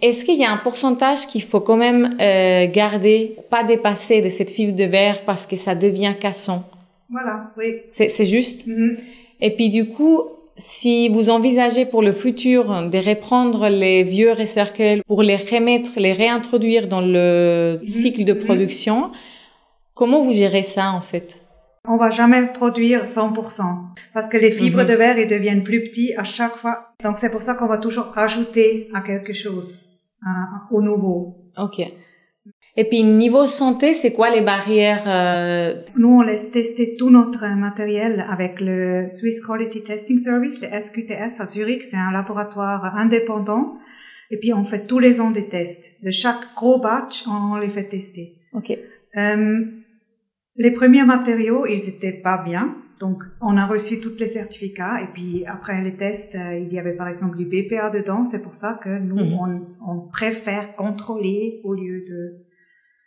Est-ce 0.03 0.25
qu'il 0.25 0.39
y 0.39 0.45
a 0.45 0.51
un 0.51 0.57
pourcentage 0.57 1.27
qu'il 1.29 1.43
faut 1.43 1.61
quand 1.61 1.77
même 1.77 2.17
euh, 2.21 2.67
garder, 2.71 3.37
pas 3.51 3.63
dépasser 3.63 4.21
de 4.21 4.29
cette 4.29 4.51
fibre 4.51 4.75
de 4.77 4.85
verre 4.85 5.25
parce 5.25 5.47
que 5.47 5.55
ça 5.57 5.75
devient 5.77 6.15
cassant? 6.21 6.65
Voilà, 7.09 7.51
oui. 7.57 7.77
C'est 7.91 8.25
juste? 8.25 8.67
Mhm. 8.67 8.97
Et 9.41 9.51
puis 9.55 9.71
du 9.71 9.87
coup, 9.89 10.23
si 10.57 11.09
vous 11.09 11.31
envisagez 11.31 11.85
pour 11.87 12.03
le 12.03 12.13
futur 12.13 12.89
de 12.91 12.99
reprendre 12.99 13.69
les 13.69 14.03
vieux 14.03 14.33
Recircle 14.33 15.03
pour 15.07 15.23
les 15.23 15.37
remettre, 15.37 15.91
les 15.97 16.13
réintroduire 16.13 16.89
dans 16.89 17.01
le 17.01 17.79
Mhm. 17.81 17.87
cycle 17.87 18.25
de 18.25 18.33
Mhm. 18.33 18.41
production, 18.45 19.11
comment 19.95 20.23
vous 20.23 20.33
gérez 20.33 20.63
ça 20.63 20.91
en 20.93 21.01
fait? 21.01 21.41
On 21.89 21.97
va 21.97 22.11
jamais 22.11 22.43
produire 22.61 23.07
100% 23.07 23.75
parce 24.15 24.29
que 24.29 24.37
les 24.37 24.53
fibres 24.53 24.85
de 24.85 24.95
verre 24.95 25.19
ils 25.19 25.29
deviennent 25.29 25.65
plus 25.65 25.83
petits 25.85 26.13
à 26.17 26.25
chaque 26.25 26.57
fois. 26.57 26.77
Donc 27.05 27.19
c'est 27.19 27.31
pour 27.31 27.43
ça 27.43 27.55
qu'on 27.55 27.67
va 27.67 27.79
toujours 27.79 28.07
rajouter 28.07 28.89
à 28.95 29.01
quelque 29.01 29.33
chose, 29.33 29.71
au 30.71 30.83
nouveau. 30.83 31.37
Ok. 31.57 31.81
Et 32.75 32.85
puis 32.89 33.03
niveau 33.03 33.47
santé, 33.47 33.93
c'est 33.93 34.13
quoi 34.13 34.31
les 34.31 34.41
barrières 34.41 35.05
euh, 35.07 35.83
Nous, 35.97 36.09
on 36.09 36.23
laisse 36.23 36.51
tester 36.51 36.97
tout 36.97 37.11
notre 37.11 37.47
matériel 37.55 38.25
avec 38.31 38.61
le 38.61 39.09
Swiss 39.11 39.45
Quality 39.45 39.83
Testing 39.83 40.19
Service, 40.19 40.63
le 40.63 40.69
SQTS 40.69 41.41
à 41.41 41.47
Zurich. 41.47 41.85
C'est 41.85 41.99
un 41.99 42.13
laboratoire 42.13 42.97
indépendant. 42.97 43.75
Et 44.31 44.39
puis, 44.39 44.55
on 44.55 44.65
fait 44.65 44.87
tous 44.87 44.99
les 44.99 45.21
ans 45.21 45.31
des 45.31 45.49
tests. 45.49 46.03
De 46.03 46.11
chaque 46.11 46.55
gros 46.57 46.81
batch, 46.81 47.25
on 47.29 47.57
les 47.57 47.69
fait 47.69 47.89
tester. 47.89 48.39
Ok. 48.55 48.71
Euh, 49.17 49.61
les 50.57 50.71
premiers 50.71 51.05
matériaux, 51.05 51.67
ils 51.67 51.87
étaient 51.89 52.21
pas 52.23 52.43
bien. 52.43 52.75
Donc, 53.03 53.19
on 53.41 53.57
a 53.57 53.67
reçu 53.67 54.01
tous 54.01 54.17
les 54.19 54.29
certificats. 54.41 54.97
Et 55.05 55.09
puis, 55.13 55.45
après 55.47 55.83
les 55.83 55.97
tests, 55.97 56.37
euh, 56.37 56.59
il 56.65 56.73
y 56.73 56.79
avait 56.79 56.97
par 57.03 57.09
exemple 57.09 57.37
du 57.37 57.45
BPA 57.53 57.91
dedans. 57.91 58.25
C'est 58.25 58.43
pour 58.47 58.55
ça 58.55 58.71
que 58.83 58.93
nous, 59.09 59.17
Mhm. 59.25 59.39
on, 59.45 59.51
on 59.93 59.99
préfère 60.19 60.67
contrôler 60.77 61.61
au 61.65 61.73
lieu 61.75 61.99
de 62.13 62.21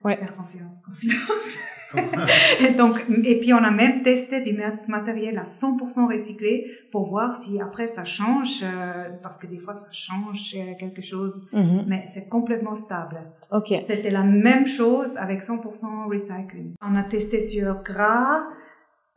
Ouais. 0.03 0.17
faire 0.17 0.35
confiance. 0.35 1.59
et 2.59 2.71
donc, 2.81 3.05
et 3.23 3.39
puis 3.39 3.53
on 3.53 3.63
a 3.63 3.71
même 3.71 4.01
testé 4.03 4.41
du 4.41 4.53
mat- 4.53 4.87
matériel 4.87 5.37
à 5.37 5.43
100% 5.45 6.07
recyclé 6.13 6.53
pour 6.91 7.09
voir 7.09 7.35
si 7.37 7.59
après 7.61 7.87
ça 7.87 8.03
change, 8.05 8.63
euh, 8.63 9.09
parce 9.23 9.37
que 9.37 9.47
des 9.47 9.57
fois 9.57 9.73
ça 9.73 9.87
change 9.91 10.55
euh, 10.57 10.73
quelque 10.79 11.01
chose, 11.01 11.33
Mhm. 11.53 11.85
mais 11.87 12.03
c'est 12.13 12.27
complètement 12.27 12.75
stable. 12.75 13.19
Ok. 13.51 13.69
C'était 13.81 14.11
la 14.11 14.23
même 14.23 14.67
chose 14.67 15.15
avec 15.17 15.41
100% 15.41 16.07
recycling. 16.09 16.73
On 16.87 16.95
a 16.95 17.03
testé 17.03 17.39
sur 17.41 17.81
gras, 17.81 18.43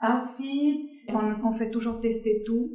acide, 0.00 0.88
on, 1.08 1.48
on 1.48 1.52
fait 1.52 1.70
toujours 1.70 2.00
tester 2.00 2.42
tout 2.46 2.70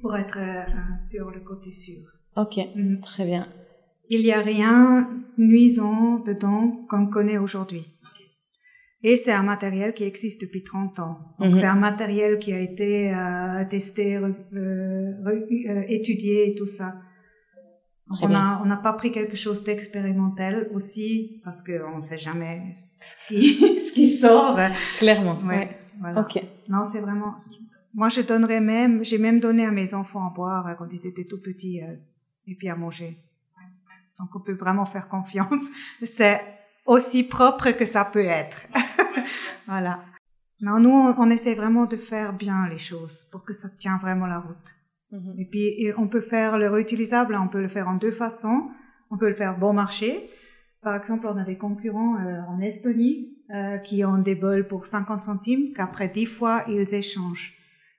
pour 0.00 0.16
être 0.16 0.38
euh, 0.38 0.64
sur 1.10 1.30
le 1.30 1.40
côté 1.40 1.72
sûr. 1.72 2.02
Ok. 2.36 2.58
Mhm. 2.74 3.00
Très 3.00 3.24
bien. 3.24 3.48
Il 4.10 4.22
n'y 4.22 4.32
a 4.32 4.40
rien 4.40 5.08
nuisant 5.36 6.18
dedans 6.20 6.86
qu'on 6.88 7.06
connaît 7.06 7.38
aujourd'hui. 7.38 7.84
Et 9.04 9.16
c'est 9.16 9.30
un 9.32 9.44
matériel 9.44 9.92
qui 9.94 10.02
existe 10.02 10.40
depuis 10.40 10.64
30 10.64 10.98
ans. 10.98 11.18
Donc 11.38 11.50
Mhm. 11.50 11.54
c'est 11.54 11.66
un 11.66 11.76
matériel 11.76 12.38
qui 12.40 12.52
a 12.52 12.58
été 12.60 13.14
euh, 13.14 13.64
testé, 13.68 14.16
euh, 14.16 14.32
euh, 14.54 15.82
étudié 15.88 16.50
et 16.50 16.54
tout 16.56 16.66
ça. 16.66 16.96
Très 18.10 18.24
on 18.26 18.64
n'a 18.64 18.80
pas 18.82 18.94
pris 18.94 19.12
quelque 19.12 19.36
chose 19.36 19.62
d'expérimental 19.64 20.70
aussi 20.72 21.42
parce 21.44 21.62
qu'on 21.62 21.98
ne 21.98 22.02
sait 22.02 22.18
jamais 22.18 22.72
ce 22.76 23.28
qui, 23.28 23.54
ce 23.88 23.92
qui 23.92 24.08
sort. 24.08 24.58
Clairement. 24.98 25.38
Ouais, 25.46 25.56
Ouais. 25.58 25.78
Voilà. 26.00 26.20
Ok. 26.20 26.42
Non, 26.68 26.84
c'est 26.84 27.00
vraiment. 27.00 27.36
Moi, 27.94 28.08
je 28.08 28.20
donnerais 28.20 28.60
même. 28.60 29.04
J'ai 29.04 29.18
même 29.18 29.40
donné 29.40 29.64
à 29.64 29.70
mes 29.70 29.94
enfants 29.94 30.26
à 30.26 30.30
boire 30.30 30.66
euh, 30.66 30.74
quand 30.74 30.92
ils 30.92 31.06
étaient 31.06 31.24
tout 31.24 31.40
petits 31.40 31.82
euh, 31.82 31.94
et 32.46 32.54
puis 32.54 32.68
à 32.68 32.76
manger. 32.76 33.18
Donc, 34.18 34.34
on 34.34 34.40
peut 34.40 34.54
vraiment 34.54 34.86
faire 34.86 35.08
confiance. 35.08 35.62
C'est 36.04 36.40
aussi 36.86 37.22
propre 37.22 37.70
que 37.70 37.84
ça 37.84 38.04
peut 38.04 38.24
être. 38.24 38.66
voilà. 39.66 40.02
Non, 40.60 40.80
nous, 40.80 40.90
on, 40.90 41.14
on 41.18 41.30
essaie 41.30 41.54
vraiment 41.54 41.86
de 41.86 41.96
faire 41.96 42.32
bien 42.32 42.68
les 42.68 42.78
choses 42.78 43.26
pour 43.30 43.44
que 43.44 43.52
ça 43.52 43.68
tient 43.68 43.98
vraiment 43.98 44.26
la 44.26 44.40
route. 44.40 44.74
Mhm. 45.12 45.34
Et 45.38 45.44
puis, 45.44 45.66
et 45.82 45.94
on 45.96 46.08
peut 46.08 46.20
faire 46.20 46.58
le 46.58 46.68
réutilisable, 46.68 47.36
on 47.36 47.48
peut 47.48 47.62
le 47.62 47.68
faire 47.68 47.88
en 47.88 47.94
deux 47.94 48.10
façons. 48.10 48.70
On 49.10 49.16
peut 49.16 49.28
le 49.28 49.34
faire 49.34 49.58
bon 49.58 49.72
marché. 49.72 50.30
Par 50.82 50.94
exemple, 50.96 51.26
on 51.26 51.36
a 51.36 51.44
des 51.44 51.56
concurrents 51.56 52.16
euh, 52.16 52.40
en 52.48 52.60
Estonie 52.60 53.37
euh, 53.54 53.78
qui 53.78 54.04
ont 54.04 54.18
des 54.18 54.34
bols 54.34 54.66
pour 54.68 54.86
50 54.86 55.24
centimes, 55.24 55.72
qu'après 55.74 56.08
10 56.08 56.26
fois, 56.26 56.64
ils 56.68 56.94
échangent. 56.94 57.54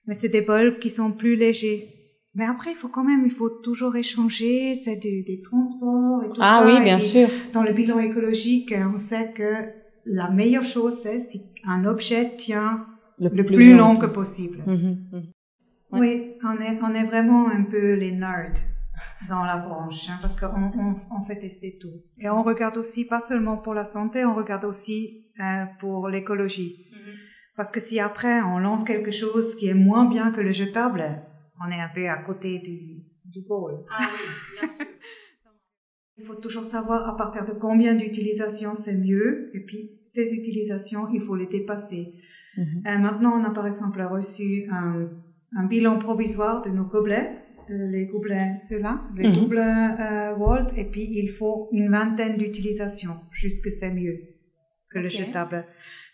Mais 0.06 0.13
c'est 0.13 0.29
des 0.29 0.41
bols 0.41 0.79
qui 0.79 0.89
sont 0.89 1.12
plus 1.12 1.36
légers. 1.36 1.89
Mais 2.36 2.46
après, 2.46 2.72
il 2.72 2.75
faut 2.75 2.88
quand 2.88 3.03
même, 3.03 3.24
il 3.25 3.32
faut 3.32 3.50
toujours 3.50 3.96
échanger, 3.96 4.75
c'est 4.75 4.98
des, 4.98 5.24
des 5.24 5.41
transports 5.41 6.24
et 6.24 6.29
tout 6.29 6.39
Ah 6.41 6.60
ça. 6.62 6.65
oui, 6.68 6.79
Et 6.79 6.84
bien 6.84 7.00
sûr. 7.00 7.27
Dans 7.53 7.63
le 7.63 7.74
bilan 7.74 8.00
écologique, 8.00 8.74
on 8.94 8.98
sait 8.98 9.32
que 9.34 9.51
la 10.06 10.29
meilleure 10.29 10.63
chose, 10.63 11.00
c'est 11.01 11.20
si 11.20 11.41
un 11.65 11.86
objet 11.86 12.36
tient 12.38 12.86
le 13.20 13.29
plus, 13.44 13.75
long 13.75 13.98
que 13.98 14.06
possible. 14.06 14.60
Mhm, 14.65 14.98
mhm. 15.12 15.24
Ouais. 15.91 16.00
Oui, 16.00 16.24
on 16.44 16.62
est, 16.62 16.79
on 16.84 16.94
est 16.94 17.06
vraiment 17.06 17.50
un 17.50 17.63
peu 17.63 17.94
les 17.94 18.12
nerds. 18.12 18.53
Dans 19.27 19.44
la 19.44 19.58
branche, 19.58 20.10
hein, 20.10 20.18
parce 20.22 20.39
qu'on 20.39 20.48
on, 20.48 20.96
on 21.12 21.24
fait 21.25 21.39
tester 21.39 21.77
tout. 21.79 22.01
Et 22.18 22.29
on 22.29 22.44
regarde 22.44 22.77
aussi, 22.77 23.06
pas 23.06 23.20
seulement 23.20 23.58
pour 23.58 23.74
la 23.74 23.86
santé, 23.86 24.25
on 24.25 24.36
regarde 24.36 24.65
aussi 24.65 25.27
euh, 25.39 25.65
pour 25.79 26.08
l'écologie. 26.10 26.88
Mhm. 26.91 27.13
Parce 27.56 27.72
que 27.72 27.79
si 27.79 28.00
après 28.00 28.41
on 28.41 28.58
lance 28.60 28.84
quelque 28.84 29.12
chose 29.12 29.56
qui 29.56 29.68
est 29.68 29.74
moins 29.74 30.06
bien 30.06 30.32
que 30.32 30.41
le 30.41 30.51
jetable, 30.51 31.22
on 31.65 31.70
est 31.72 31.82
un 31.82 31.89
peu 31.94 32.08
à 32.08 32.18
côté 32.18 32.60
du, 32.60 33.03
du 33.25 33.46
bol. 33.48 33.86
Ah 33.91 34.08
oui, 34.12 34.60
bien 34.60 34.68
sûr. 34.75 34.86
Il 36.18 36.25
faut 36.25 36.36
toujours 36.36 36.65
savoir 36.65 37.08
à 37.08 37.15
partir 37.15 37.46
de 37.46 37.53
combien 37.53 37.96
d'utilisations 37.96 38.75
c'est 38.75 38.98
mieux, 38.98 39.51
et 39.53 39.62
puis 39.62 39.91
ces 40.03 40.34
utilisations, 40.34 41.08
il 41.13 41.22
faut 41.22 41.36
les 41.36 41.48
dépasser. 41.48 42.13
Mhm. 42.58 42.84
Euh, 42.86 42.98
maintenant, 42.98 43.39
on 43.39 43.44
a 43.46 43.51
par 43.51 43.65
exemple 43.65 44.01
reçu 44.01 44.68
un, 44.70 45.08
un 45.56 45.65
bilan 45.65 45.98
provisoire 45.98 46.62
de 46.62 46.70
nos 46.72 46.84
gobelets, 46.84 47.38
les 47.69 48.05
gobelets 48.05 48.57
ceux-là, 48.67 49.01
les 49.15 49.27
Mhm. 49.27 49.33
gobelets 49.35 49.88
euh, 49.99 50.35
Walt, 50.35 50.67
et 50.75 50.85
puis 50.85 51.07
il 51.11 51.29
faut 51.31 51.69
une 51.71 51.89
vingtaine 51.89 52.38
d'utilisations, 52.38 53.17
jusque 53.31 53.71
c'est 53.71 53.91
mieux 53.91 54.17
que 54.91 54.99
le 54.99 55.09
jetable. 55.09 55.65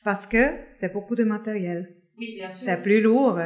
Parce 0.03 0.27
que 0.27 0.43
c'est 0.71 0.91
beaucoup 0.93 1.15
de 1.15 1.23
matériel, 1.23 1.95
Oui, 2.19 2.35
bien 2.35 2.49
sûr. 2.49 2.65
c'est 2.65 2.81
plus 2.81 3.01
lourd. 3.01 3.39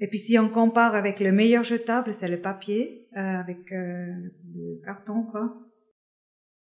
Et 0.00 0.06
puis 0.08 0.18
si 0.18 0.38
on 0.38 0.48
compare 0.48 0.94
avec 0.94 1.20
le 1.20 1.32
meilleur 1.32 1.64
jetable, 1.64 2.14
c'est 2.14 2.28
le 2.28 2.40
papier, 2.40 3.08
euh, 3.16 3.20
avec 3.20 3.70
euh, 3.72 4.06
le 4.54 4.80
carton, 4.84 5.24
quoi. 5.30 5.54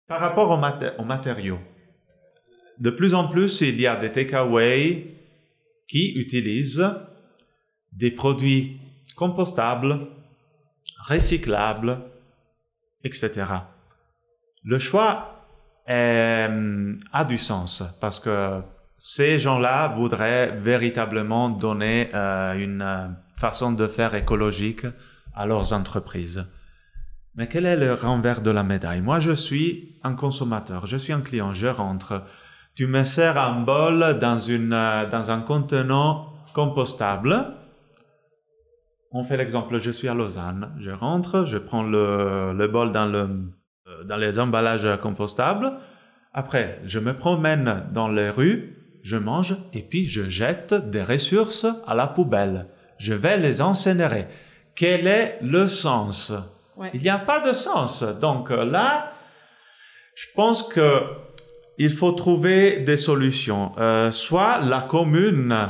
Par 0.07 0.19
rapport 0.19 0.51
aux, 0.51 0.57
maté- 0.61 0.93
aux 0.99 1.03
matériaux, 1.05 1.59
de 2.79 2.89
plus 2.89 3.13
en 3.15 3.27
plus, 3.29 3.61
il 3.61 3.79
y 3.81 3.87
a 3.87 3.95
des 3.95 4.11
takeaways 4.11 5.07
qui 5.87 6.13
utilisent 6.15 6.83
des 7.93 8.11
produits 8.11 8.79
compostables, 9.15 10.07
recyclables, 11.07 11.99
etc. 13.03 13.45
Le 14.63 14.79
choix 14.79 15.31
a 15.87 17.25
du 17.25 17.37
sens 17.37 17.83
parce 18.01 18.19
que 18.19 18.61
ces 18.97 19.39
gens-là 19.39 19.89
voudraient 19.89 20.51
véritablement 20.51 21.49
donner 21.49 22.09
euh, 22.13 22.53
une 22.53 22.81
euh, 22.81 23.07
façon 23.37 23.71
de 23.71 23.87
faire 23.87 24.15
écologique 24.15 24.85
à 25.35 25.45
leurs 25.45 25.73
entreprises. 25.73 26.45
Mais 27.35 27.47
quel 27.47 27.65
est 27.65 27.75
le 27.75 27.93
renvers 27.93 28.41
de 28.41 28.51
la 28.51 28.63
médaille? 28.63 29.01
Moi, 29.01 29.19
je 29.19 29.33
suis 29.33 29.99
un 30.03 30.13
consommateur, 30.13 30.85
je 30.85 30.95
suis 30.95 31.11
un 31.11 31.21
client, 31.21 31.53
je 31.53 31.67
rentre. 31.67 32.23
Tu 32.75 32.87
me 32.87 33.03
sers 33.03 33.37
un 33.37 33.61
bol 33.61 34.17
dans, 34.19 34.39
une, 34.39 34.73
euh, 34.73 35.09
dans 35.09 35.29
un 35.29 35.41
contenant 35.41 36.33
compostable. 36.53 37.53
On 39.17 39.23
fait 39.23 39.37
l'exemple, 39.37 39.79
je 39.79 39.91
suis 39.91 40.09
à 40.09 40.13
Lausanne, 40.13 40.73
je 40.77 40.91
rentre, 40.91 41.45
je 41.45 41.57
prends 41.57 41.83
le, 41.83 42.51
le 42.51 42.67
bol 42.67 42.91
dans, 42.91 43.05
le, 43.05 43.29
euh, 43.87 44.03
dans 44.03 44.17
les 44.17 44.37
emballages 44.39 44.89
compostables. 45.01 45.71
Après, 46.33 46.81
je 46.83 46.99
me 46.99 47.15
promène 47.15 47.85
dans 47.93 48.09
les 48.09 48.29
rues, 48.29 48.75
je 49.03 49.15
mange 49.15 49.55
et 49.71 49.83
puis 49.83 50.05
je 50.05 50.27
jette 50.27 50.73
des 50.73 51.01
ressources 51.01 51.65
à 51.87 51.95
la 51.95 52.07
poubelle. 52.07 52.67
Je 52.97 53.13
vais 53.13 53.37
les 53.37 53.61
incinérer. 53.61 54.27
Quel 54.75 55.07
est 55.07 55.39
le 55.41 55.69
sens? 55.69 56.33
Ouais. 56.75 56.91
il 56.93 57.01
n'y 57.01 57.07
a 57.07 57.17
pas 57.17 57.39
de 57.39 57.53
sens. 57.53 58.03
Donc 58.19 58.51
euh, 58.51 58.65
là, 58.65 59.13
je 60.13 60.25
pense 60.35 60.61
que 60.61 61.03
il 61.77 61.89
faut 61.89 62.11
trouver 62.11 62.81
des 62.81 62.97
solutions. 62.97 63.71
Euh, 63.77 64.11
soit 64.11 64.59
la 64.59 64.81
commune 64.81 65.69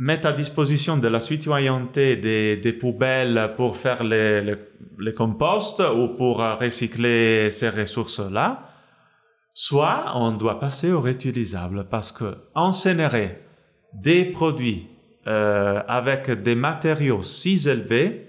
met 0.00 0.24
à 0.24 0.32
disposition 0.32 0.96
de 0.96 1.08
la 1.08 1.20
citoyenneté 1.20 2.16
des, 2.16 2.56
des 2.56 2.72
poubelles 2.72 3.52
pour 3.54 3.76
faire 3.76 4.02
les, 4.02 4.40
les, 4.40 4.56
les 4.98 5.12
composts 5.12 5.80
ou 5.80 6.16
pour 6.16 6.42
euh, 6.42 6.54
recycler 6.54 7.50
ces 7.50 7.68
ressources-là, 7.68 8.62
soit 9.52 10.04
on 10.14 10.32
doit 10.32 10.58
passer 10.58 10.90
au 10.90 11.00
réutilisable 11.00 11.86
parce 11.90 12.12
que 12.12 12.38
incinérer 12.54 13.42
des 13.92 14.24
produits 14.24 14.88
euh, 15.26 15.82
avec 15.86 16.30
des 16.30 16.54
matériaux 16.54 17.22
si 17.22 17.68
élevés 17.68 18.26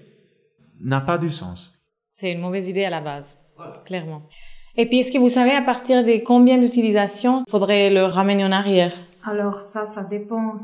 n'a 0.78 1.00
pas 1.00 1.16
du 1.16 1.30
sens. 1.30 1.72
C'est 2.10 2.32
une 2.32 2.42
mauvaise 2.42 2.68
idée 2.68 2.84
à 2.84 2.90
la 2.90 3.00
base, 3.00 3.38
clairement. 3.86 4.28
Et 4.76 4.84
puis, 4.86 4.98
est-ce 4.98 5.10
que 5.10 5.18
vous 5.18 5.30
savez 5.30 5.52
à 5.52 5.62
partir 5.62 6.04
de 6.04 6.22
combien 6.22 6.58
d'utilisations 6.58 7.40
il 7.46 7.50
faudrait 7.50 7.88
le 7.88 8.04
ramener 8.04 8.44
en 8.44 8.52
arrière? 8.52 8.92
Alors 9.24 9.62
ça, 9.62 9.86
ça 9.86 10.04
dépend 10.04 10.56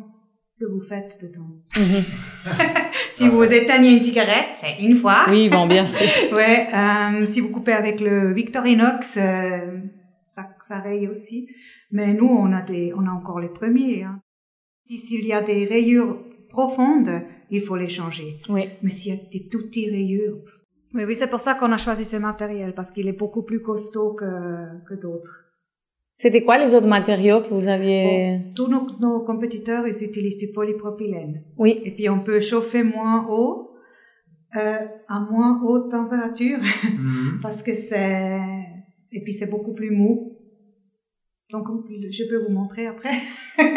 que 0.58 0.64
vous 0.66 0.80
faites 0.80 1.18
dedans. 1.22 1.50
Mhm. 1.76 2.04
Si 3.14 3.28
vous 3.28 3.42
éteignez 3.42 3.96
une 3.96 4.02
cigarette, 4.02 4.54
c'est 4.54 4.80
une 4.80 5.00
fois. 5.00 5.24
Oui, 5.28 5.48
bon, 5.48 5.66
bien 5.66 5.86
sûr. 5.96 6.06
Ouais, 6.36 6.68
euh, 6.72 7.26
si 7.26 7.40
vous 7.40 7.48
coupez 7.50 7.72
avec 7.72 8.00
le 8.00 8.32
Victorinox, 8.32 9.16
euh, 9.16 9.80
ça, 10.32 10.50
ça 10.62 10.78
raye 10.78 11.08
aussi. 11.08 11.48
Mais 11.90 12.14
nous, 12.14 12.28
on 12.28 12.52
a 12.52 12.62
des, 12.62 12.92
on 12.94 13.04
a 13.06 13.10
encore 13.10 13.40
les 13.40 13.48
premiers. 13.48 14.04
Hein. 14.04 14.20
Si 14.84 14.98
s'il 14.98 15.26
y 15.26 15.32
a 15.32 15.40
des 15.42 15.64
rayures 15.64 16.16
profondes, 16.48 17.22
il 17.50 17.60
faut 17.62 17.76
les 17.76 17.88
changer. 17.88 18.40
Oui. 18.48 18.68
Mais 18.82 18.90
s'il 18.90 19.14
y 19.14 19.16
a 19.16 19.20
des 19.32 19.48
tout 19.48 19.62
petits 19.66 19.90
rayures. 19.90 20.38
Oui, 20.94 21.02
oui, 21.04 21.16
c'est 21.16 21.28
pour 21.28 21.40
ça 21.40 21.54
qu'on 21.54 21.72
a 21.72 21.76
choisi 21.76 22.04
ce 22.04 22.16
matériel 22.16 22.72
parce 22.72 22.92
qu'il 22.92 23.08
est 23.08 23.18
beaucoup 23.18 23.42
plus 23.42 23.60
costaud 23.60 24.14
que, 24.14 24.24
que 24.88 24.94
d'autres. 24.94 25.44
C'était 26.20 26.42
quoi 26.42 26.58
les 26.58 26.74
autres 26.74 26.88
matériaux 26.88 27.40
que 27.42 27.54
vous 27.54 27.68
aviez 27.68 28.40
Tous 28.56 28.66
nos, 28.66 28.86
nos 29.00 29.20
compétiteurs, 29.20 29.86
ils 29.86 30.02
utilisent 30.04 30.36
du 30.38 30.48
polypropylène. 30.52 31.44
Oui. 31.56 31.80
Et 31.84 31.92
puis 31.92 32.08
on 32.08 32.20
peut 32.20 32.40
chauffer 32.40 32.82
moins 32.82 33.26
haut, 33.30 33.70
euh, 34.56 34.78
à 35.08 35.20
moins 35.30 35.60
haute 35.64 35.90
température, 35.92 36.58
parce 37.42 37.62
que 37.62 37.72
c'est 37.74 38.38
et 39.12 39.22
puis 39.22 39.32
c'est 39.32 39.48
beaucoup 39.48 39.74
plus 39.74 39.90
mou. 39.92 40.34
Donc 41.50 41.66
je 42.10 42.24
peux 42.28 42.44
vous 42.46 42.52
montrer 42.52 42.86
après 42.88 43.14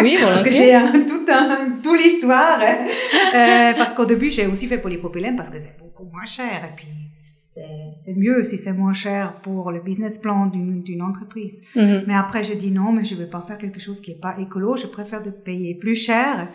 Oui, 0.01 0.17
parce 0.21 0.43
que 0.43 0.49
volontiers. 0.49 0.79
j'ai 0.93 1.05
tout 1.05 1.25
un 1.31 1.79
tout 1.81 1.93
l'histoire. 1.93 2.59
hein. 2.59 2.85
Euh, 3.33 3.77
parce 3.77 3.93
qu'au 3.93 4.05
début 4.05 4.29
j'ai 4.31 4.47
aussi 4.47 4.67
fait 4.67 4.77
polypropylène 4.79 5.35
parce 5.37 5.49
que 5.51 5.57
c'est 5.59 5.77
beaucoup 5.79 6.03
moins 6.11 6.25
cher 6.25 6.65
et 6.69 6.75
puis 6.75 6.87
c'est 7.13 7.61
c'est 8.11 8.19
mieux 8.19 8.43
si 8.43 8.57
c'est 8.57 8.73
moins 8.73 8.93
cher 8.93 9.35
pour 9.41 9.71
le 9.71 9.81
business 9.81 10.17
plan 10.17 10.47
d'une 10.47 11.01
entreprise. 11.01 11.61
Mhm. 11.75 12.03
Mais 12.07 12.13
après, 12.15 12.43
j'ai 12.43 12.55
dit 12.55 12.71
non, 12.71 12.91
mais 12.91 13.05
je 13.05 13.15
vais 13.15 13.29
pas 13.29 13.43
faire 13.47 13.57
quelque 13.57 13.79
chose 13.79 14.01
qui 14.01 14.11
est 14.11 14.19
pas 14.19 14.35
écolo. 14.39 14.77
Je 14.77 14.87
préfère 14.87 15.21
de 15.21 15.29
payer 15.29 15.75
plus 15.75 15.95
cher 15.95 16.47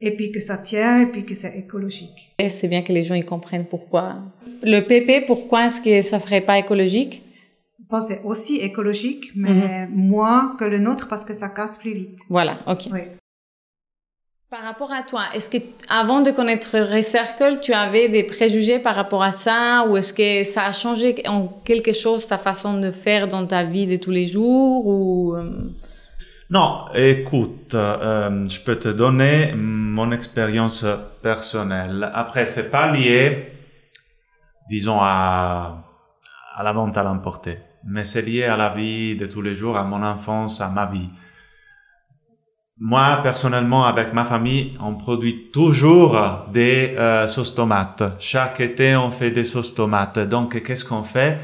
et 0.00 0.16
puis 0.16 0.32
que 0.32 0.40
ça 0.40 0.58
tient 0.58 1.00
et 1.00 1.06
puis 1.06 1.24
que 1.24 1.34
c'est 1.34 1.56
écologique. 1.58 2.34
Et 2.38 2.48
c'est 2.48 2.68
bien 2.68 2.82
que 2.82 2.92
les 2.92 3.04
gens 3.04 3.14
y 3.14 3.24
comprennent 3.24 3.66
pourquoi. 3.66 4.18
Le 4.62 4.80
PP, 4.80 5.26
pourquoi 5.26 5.66
est-ce 5.66 5.80
que 5.80 6.02
ça 6.02 6.18
serait 6.18 6.40
pas 6.40 6.58
écologique? 6.58 7.22
Bon, 7.90 8.00
c'est 8.00 8.22
aussi 8.24 8.56
écologique, 8.56 9.32
mais 9.36 9.86
moins 9.88 10.56
que 10.58 10.64
le 10.64 10.78
nôtre 10.78 11.08
parce 11.08 11.24
que 11.24 11.34
ça 11.34 11.50
casse 11.50 11.76
plus 11.76 11.92
vite. 11.92 12.18
Voilà, 12.30 12.60
ok. 12.66 12.88
Oui. 12.90 13.00
Par 14.52 14.64
rapport 14.64 14.92
à 14.92 15.02
toi, 15.02 15.22
est-ce 15.32 15.48
que 15.48 15.56
avant 15.88 16.20
de 16.20 16.30
connaître 16.30 16.78
Recircle, 16.78 17.60
tu 17.62 17.72
avais 17.72 18.10
des 18.10 18.22
préjugés 18.22 18.78
par 18.78 18.94
rapport 18.94 19.22
à 19.22 19.32
ça 19.32 19.86
ou 19.88 19.96
est-ce 19.96 20.12
que 20.12 20.44
ça 20.44 20.66
a 20.66 20.72
changé 20.72 21.14
en 21.26 21.48
quelque 21.64 21.94
chose 21.94 22.26
ta 22.26 22.36
façon 22.36 22.78
de 22.78 22.90
faire 22.90 23.28
dans 23.28 23.46
ta 23.46 23.64
vie 23.64 23.86
de 23.86 23.96
tous 23.96 24.10
les 24.10 24.28
jours 24.28 24.86
ou 24.86 25.34
euh, 25.34 25.70
Non, 26.50 26.84
écoute, 26.94 27.74
euh, 27.74 28.46
je 28.46 28.62
peux 28.62 28.76
te 28.76 28.90
donner 28.90 29.54
mon 29.54 30.12
expérience 30.12 30.84
personnelle. 31.22 32.10
Après, 32.12 32.44
c'est 32.44 32.70
pas 32.70 32.92
lié, 32.92 33.54
disons, 34.68 34.98
à, 35.00 35.82
à 36.54 36.62
la 36.62 36.72
vente 36.74 36.98
à 36.98 37.02
l'emporter, 37.02 37.56
mais 37.86 38.04
c'est 38.04 38.20
lié 38.20 38.44
à 38.44 38.58
la 38.58 38.68
vie 38.68 39.16
de 39.16 39.24
tous 39.24 39.40
les 39.40 39.54
jours, 39.54 39.78
à 39.78 39.84
mon 39.84 40.02
enfance, 40.02 40.60
à 40.60 40.68
ma 40.68 40.84
vie. 40.84 41.08
Moi, 42.84 43.20
personnellement, 43.22 43.84
avec 43.86 44.12
ma 44.12 44.24
famille, 44.24 44.72
on 44.82 44.94
produit 44.94 45.50
toujours 45.52 46.18
des 46.52 46.96
euh, 46.98 47.28
sauces 47.28 47.54
tomates. 47.54 48.02
Chaque 48.18 48.58
été, 48.58 48.96
on 48.96 49.12
fait 49.12 49.30
des 49.30 49.44
sauces 49.44 49.72
tomates. 49.72 50.18
Donc, 50.18 50.60
qu'est-ce 50.64 50.84
qu'on 50.84 51.04
fait? 51.04 51.38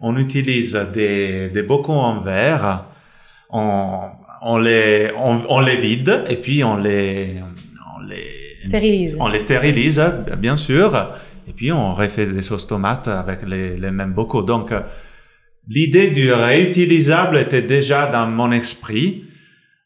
On 0.00 0.16
utilise 0.16 0.74
des, 0.92 1.48
des 1.50 1.62
bocaux 1.62 1.92
en 1.92 2.22
verre. 2.22 2.86
On, 3.50 4.00
on 4.42 4.58
les, 4.58 5.12
on, 5.16 5.40
on 5.48 5.60
les 5.60 5.76
vide 5.76 6.24
et 6.28 6.36
puis 6.36 6.64
on 6.64 6.76
les, 6.76 7.36
on 7.96 8.00
les, 8.00 8.56
stérilise 8.64 9.16
on 9.20 9.28
les 9.28 9.38
stérilise, 9.38 10.02
bien 10.38 10.56
sûr. 10.56 10.90
Et 11.46 11.52
puis 11.52 11.70
on 11.70 11.94
refait 11.94 12.26
des 12.26 12.42
sauces 12.42 12.66
tomates 12.66 13.06
avec 13.06 13.46
les, 13.46 13.76
les 13.76 13.92
mêmes 13.92 14.12
bocaux. 14.12 14.42
Donc, 14.42 14.72
l'idée 15.68 16.10
du 16.10 16.32
réutilisable 16.32 17.36
était 17.36 17.62
déjà 17.62 18.08
dans 18.08 18.26
mon 18.26 18.50
esprit. 18.50 19.26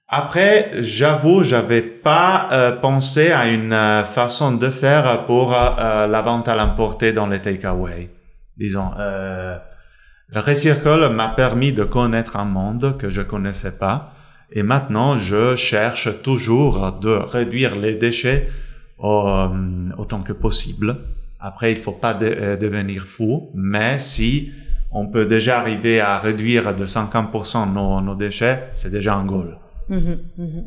Après, 0.09 0.71
j'avoue, 0.81 1.43
j'avais 1.43 1.81
pas 1.83 2.49
euh, 2.53 2.73
pensé 2.73 3.33
à 3.33 3.47
une 3.49 3.73
euh, 3.73 4.05
façon 4.05 4.53
de 4.53 4.69
faire 4.69 5.25
pour 5.27 5.55
euh, 5.55 6.07
la 6.07 6.21
vente 6.23 6.47
à 6.47 6.55
l'emporter 6.57 7.13
dans 7.13 7.27
les 7.27 7.41
takeaway. 7.41 8.11
Disons, 8.57 8.91
euh, 8.99 9.57
le 10.29 10.41
Recircle 10.41 11.09
m'a 11.09 11.29
permis 11.29 11.73
de 11.73 11.85
connaître 11.85 12.37
un 12.37 12.45
monde 12.45 12.97
que 12.99 13.09
je 13.09 13.23
connaissais 13.23 13.77
pas. 13.79 14.13
Et 14.53 14.63
maintenant, 14.63 15.17
je 15.19 15.57
cherche 15.57 16.09
toujours 16.23 16.93
de 16.93 17.09
réduire 17.11 17.75
les 17.75 17.95
déchets 17.95 18.49
au- 18.99 19.49
autant 19.99 20.21
que 20.23 20.33
possible 20.33 20.97
Après, 21.41 21.73
il 21.73 21.79
faut 21.79 21.93
pas 21.93 22.15
de- 22.15 22.57
devenir 22.61 23.03
fou, 23.05 23.51
mais 23.55 23.99
si 23.99 24.53
on 24.93 25.07
peut 25.09 25.27
déjà 25.27 25.59
arriver 25.59 26.01
à 26.01 26.19
réduire 26.19 26.75
de 26.75 26.85
50% 26.87 27.67
nos, 27.67 28.01
nos 28.01 28.15
déchets, 28.15 28.71
c'est 28.75 28.91
déjà 28.91 29.15
un 29.15 29.25
goal. 29.27 29.59
Mhm, 29.89 30.19
mhm. 30.39 30.65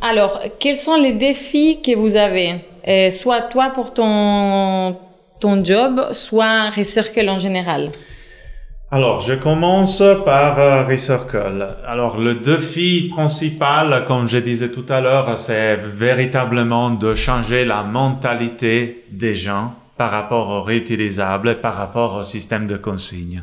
Alors, 0.00 0.40
quels 0.58 0.76
sont 0.76 0.96
les 0.96 1.12
défis 1.12 1.80
que 1.82 1.94
vous 1.94 2.16
avez? 2.16 2.54
Euh, 2.88 3.10
Soit 3.10 3.42
toi 3.42 3.70
pour 3.70 3.92
ton, 3.92 4.96
ton 5.40 5.62
job, 5.62 6.12
soit 6.12 6.70
Recircle 6.70 7.28
en 7.28 7.38
général. 7.38 7.90
Alors, 8.92 9.20
je 9.20 9.34
commence 9.34 10.02
par 10.24 10.58
euh, 10.58 10.84
Recircle. 10.84 11.76
Alors, 11.86 12.18
le 12.18 12.36
défi 12.36 13.08
principal, 13.10 14.04
comme 14.06 14.26
je 14.28 14.38
disais 14.38 14.70
tout 14.72 14.86
à 14.88 15.00
l'heure, 15.00 15.38
c'est 15.38 15.76
véritablement 15.76 16.90
de 16.90 17.14
changer 17.14 17.64
la 17.64 17.82
mentalité 17.82 19.04
des 19.12 19.34
gens 19.34 19.74
par 19.96 20.10
rapport 20.10 20.48
au 20.48 20.62
réutilisable 20.62 21.50
et 21.50 21.54
par 21.56 21.74
rapport 21.76 22.16
au 22.16 22.22
système 22.24 22.66
de 22.66 22.76
consigne. 22.78 23.42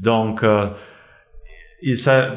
Donc, 0.00 0.42
euh, 0.42 0.66
il 1.80 1.96
s'a- 1.96 2.30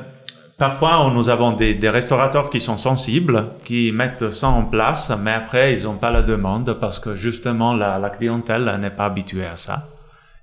parfois, 0.57 1.11
nous 1.13 1.29
avons 1.29 1.53
des, 1.53 1.89
restaurateurs 1.89 2.49
qui 2.49 2.59
sont 2.59 2.77
sensibles, 2.77 3.45
qui 3.63 3.91
mettent 3.91 4.31
ça 4.31 4.47
en 4.47 4.65
place, 4.65 5.11
mais 5.21 5.31
après, 5.31 5.73
ils 5.73 5.83
n'ont 5.83 5.97
pas 5.97 6.11
la 6.11 6.21
demande 6.21 6.77
parce 6.79 6.99
que 6.99 7.15
justement, 7.15 7.73
la, 7.73 8.09
clientèle 8.09 8.77
n'est 8.79 8.91
pas 8.91 9.05
habituée 9.05 9.45
à 9.45 9.55
ça 9.55 9.87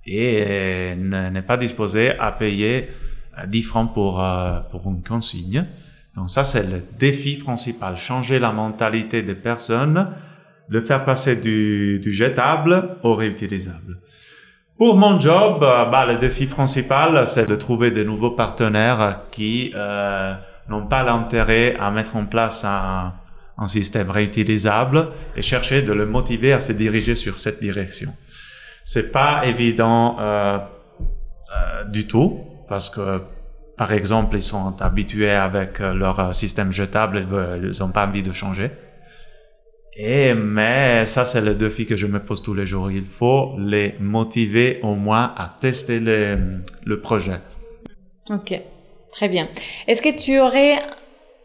et 0.07 0.45
euh, 0.47 0.95
ne- 0.97 1.31
n'est 1.31 1.43
pas 1.43 1.57
disposée 1.57 2.11
à 2.19 2.31
payer 2.33 2.91
euh, 3.39 3.47
10 3.47 3.63
francs 3.63 3.95
pour, 3.95 4.23
euh, 4.23 4.61
pour 4.71 4.87
une 4.87 5.03
consigne. 5.03 5.65
Donc 6.15 6.31
ça, 6.31 6.45
c'est 6.45 6.63
le 6.63 6.83
défi 6.99 7.37
principal, 7.37 7.97
changer 7.97 8.39
la 8.39 8.53
mentalité 8.53 9.23
des 9.23 9.35
personnes, 9.35 10.09
le 10.69 10.81
faire 10.83 11.05
passer 11.05 11.37
du 11.37 12.01
jetable 12.07 12.99
au 13.03 13.15
réutilisable. 13.15 13.99
Pour 14.77 14.97
mon 14.97 15.21
job, 15.21 15.63
euh, 15.63 15.85
bah, 15.87 16.05
le 16.05 16.19
défi 16.19 16.47
principal, 16.47 17.27
c'est 17.27 17.47
de 17.49 17.55
trouver 17.57 17.91
de 17.91 18.03
nouveaux 18.03 18.33
partenaires 18.33 19.21
qui 19.31 19.73
euh, 19.75 20.35
n'ont 20.69 20.87
pas 20.87 21.05
l'intérêt 21.05 21.77
à 21.79 21.91
mettre 21.91 22.17
en 22.17 22.27
place 22.27 22.65
un, 22.65 23.13
un 23.57 23.67
système 23.67 24.11
réutilisable 24.11 25.09
et 25.37 25.43
chercher 25.43 25.83
de 25.83 25.93
le 25.93 26.07
motiver 26.07 26.53
à 26.53 26.61
se 26.61 26.73
diriger 26.73 27.15
sur 27.15 27.39
cette 27.39 27.61
direction. 27.61 28.13
C'est 28.85 29.13
pas 29.13 29.47
évident 29.47 30.17
euh, 30.19 30.59
euh, 30.59 31.85
du 31.85 32.07
tout 32.07 32.41
parce 32.69 32.91
que 32.91 33.23
par 33.77 33.93
exemple 33.93 34.37
ils 34.37 34.43
sont 34.43 34.81
habitués 34.83 35.31
avec 35.31 35.81
euh, 35.81 35.95
leur 35.95 36.19
euh, 36.21 36.33
système 36.33 36.73
jetable, 36.73 37.27
ils 37.63 37.81
n'ont 37.81 37.91
pas 37.91 38.07
envie 38.07 38.23
de 38.23 38.33
changer. 38.33 38.71
Et 39.97 40.35
mais 40.35 41.07
ça 41.07 41.25
c'est 41.25 41.41
le 41.41 41.55
défi 41.55 41.87
que 41.87 41.97
je 41.97 42.07
me 42.07 42.19
pose 42.19 42.43
tous 42.43 42.55
les 42.55 42.67
jours. 42.67 42.91
Il 42.91 43.05
faut 43.05 43.55
les 43.59 43.95
motiver 44.01 44.81
au 44.83 44.95
moins 44.95 45.33
à 45.37 45.57
tester 45.61 46.01
le, 46.01 47.01
projet. 47.01 47.39
Ok, 48.29 48.61
très 49.13 49.29
bien. 49.29 49.49
Est-ce 49.87 50.03
que 50.03 50.17
tu 50.19 50.41
aurais 50.41 50.79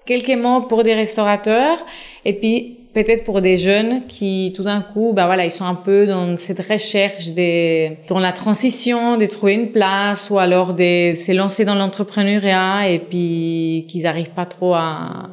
quelques 0.06 0.36
mots 0.36 0.62
pour 0.62 0.82
des 0.82 0.96
restaurateurs 0.96 1.78
et 2.26 2.34
puis 2.34 2.78
peut-être 2.96 3.24
pour 3.24 3.42
des 3.42 3.58
jeunes 3.58 4.08
qui 4.08 4.52
tout 4.56 4.64
d'un 4.64 4.82
coup, 4.82 5.14
bah 5.14 5.28
voilà, 5.28 5.46
ils 5.46 5.52
sont 5.52 5.66
un 5.66 5.76
peu 5.76 6.08
dans 6.08 6.36
cette 6.36 6.66
recherche 6.68 7.34
de, 7.34 8.08
dans 8.08 8.18
la 8.18 8.32
transition, 8.32 9.18
de 9.18 9.28
trouver 9.28 9.54
une 9.54 9.72
place 9.72 10.32
ou 10.32 10.40
alors 10.40 10.74
de 10.74 11.14
se 11.14 11.32
lancer 11.34 11.66
dans 11.66 11.76
l'entrepreneuriat 11.76 12.90
et 12.90 12.98
puis 12.98 13.86
qu'ils 13.88 14.04
n'arrivent 14.04 14.34
pas 14.34 14.48
trop 14.48 14.74
à, 14.74 15.30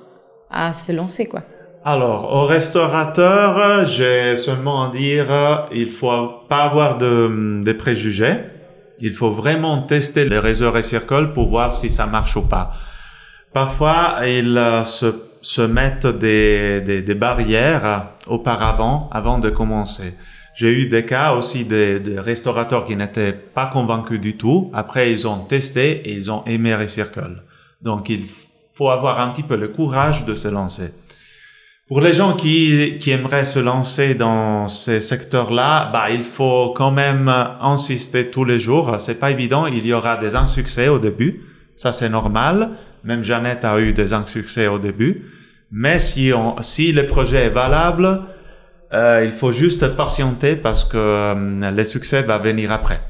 à 0.50 0.74
se 0.74 0.92
lancer 0.92 1.24
quoi? 1.24 1.42
Alors, 1.88 2.32
au 2.32 2.46
restaurateur, 2.46 3.86
j'ai 3.86 4.36
seulement 4.38 4.90
à 4.90 4.90
dire, 4.90 5.30
euh, 5.30 5.56
il 5.72 5.92
faut 5.92 6.42
pas 6.48 6.64
avoir 6.64 6.98
de, 6.98 7.62
de 7.62 7.72
préjugés. 7.74 8.38
Il 8.98 9.14
faut 9.14 9.30
vraiment 9.30 9.82
tester 9.82 10.28
les 10.28 10.40
réseaux 10.40 10.72
Recircle 10.72 11.32
pour 11.32 11.48
voir 11.48 11.72
si 11.72 11.88
ça 11.88 12.06
marche 12.06 12.34
ou 12.34 12.48
pas. 12.48 12.72
Parfois, 13.52 14.16
ils 14.26 14.58
euh, 14.58 14.82
se, 14.82 15.14
se 15.42 15.62
mettent 15.62 16.08
des, 16.08 16.80
des, 16.80 17.02
des 17.02 17.14
barrières 17.14 18.08
auparavant, 18.26 19.08
avant 19.12 19.38
de 19.38 19.50
commencer. 19.50 20.14
J'ai 20.56 20.72
eu 20.72 20.88
des 20.88 21.06
cas 21.06 21.34
aussi 21.34 21.64
de, 21.64 22.02
de 22.04 22.18
restaurateurs 22.18 22.84
qui 22.84 22.96
n'étaient 22.96 23.32
pas 23.32 23.66
convaincus 23.66 24.20
du 24.20 24.36
tout. 24.36 24.72
Après, 24.74 25.12
ils 25.12 25.28
ont 25.28 25.44
testé 25.44 26.00
et 26.00 26.14
ils 26.14 26.32
ont 26.32 26.44
aimé 26.46 26.74
Recircle. 26.74 27.44
Donc, 27.80 28.08
il 28.08 28.24
faut 28.74 28.88
avoir 28.88 29.20
un 29.20 29.30
petit 29.30 29.44
peu 29.44 29.54
le 29.54 29.68
courage 29.68 30.24
de 30.24 30.34
se 30.34 30.48
lancer. 30.48 30.90
Pour 31.88 32.00
les 32.00 32.12
gens 32.14 32.34
qui, 32.34 32.96
qui 32.98 33.12
aimeraient 33.12 33.44
se 33.44 33.60
lancer 33.60 34.16
dans 34.16 34.66
ces 34.66 35.00
secteurs-là, 35.00 35.88
bah, 35.92 36.10
il 36.10 36.24
faut 36.24 36.74
quand 36.76 36.90
même 36.90 37.28
insister 37.60 38.28
tous 38.28 38.44
les 38.44 38.58
jours. 38.58 38.96
C'est 38.98 39.20
pas 39.20 39.30
évident. 39.30 39.66
Il 39.66 39.86
y 39.86 39.92
aura 39.92 40.16
des 40.16 40.34
insuccès 40.34 40.88
au 40.88 40.98
début. 40.98 41.42
Ça, 41.76 41.92
c'est 41.92 42.08
normal. 42.08 42.70
Même 43.04 43.22
Jeannette 43.22 43.64
a 43.64 43.78
eu 43.78 43.92
des 43.92 44.12
insuccès 44.12 44.66
au 44.66 44.80
début. 44.80 45.26
Mais 45.70 46.00
si 46.00 46.32
on, 46.34 46.60
si 46.60 46.92
le 46.92 47.06
projet 47.06 47.44
est 47.44 47.50
valable, 47.50 48.22
euh, 48.92 49.24
il 49.24 49.32
faut 49.38 49.52
juste 49.52 49.86
patienter 49.94 50.56
parce 50.56 50.84
que 50.84 50.96
euh, 50.98 51.70
le 51.70 51.84
succès 51.84 52.22
va 52.22 52.38
venir 52.38 52.72
après. 52.72 53.00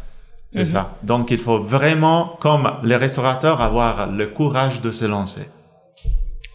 C'est 0.49 0.61
Mhm. 0.61 0.67
ça. 0.67 0.99
Donc, 1.03 1.31
il 1.31 1.39
faut 1.39 1.61
vraiment, 1.61 2.37
comme 2.41 2.71
les 2.85 2.97
restaurateurs, 2.97 3.63
avoir 3.63 4.11
le 4.13 4.27
courage 4.27 4.83
de 4.83 4.91
se 4.91 5.07
lancer. 5.07 5.49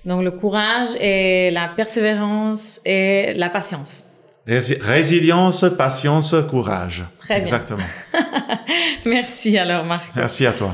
Donc 0.06 0.24
le 0.24 0.32
courage 0.32 0.90
et 1.00 1.52
la 1.52 1.68
persévérance 1.68 2.82
et 2.86 3.34
la 3.36 3.50
patience. 3.50 4.04
Rési- 4.48 4.80
Résilience, 4.82 5.66
patience, 5.78 6.36
courage. 6.50 7.04
Très 7.20 7.36
bien. 7.36 7.44
Exactement. 7.44 7.84
Merci 9.06 9.58
alors 9.58 9.86
Marc. 9.86 10.12
Merci 10.16 10.46
à 10.48 10.54
toi. 10.54 10.74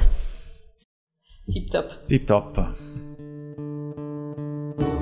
Tip 1.52 1.70
top. 1.70 1.92
Tip 2.08 2.26
top. 2.26 2.60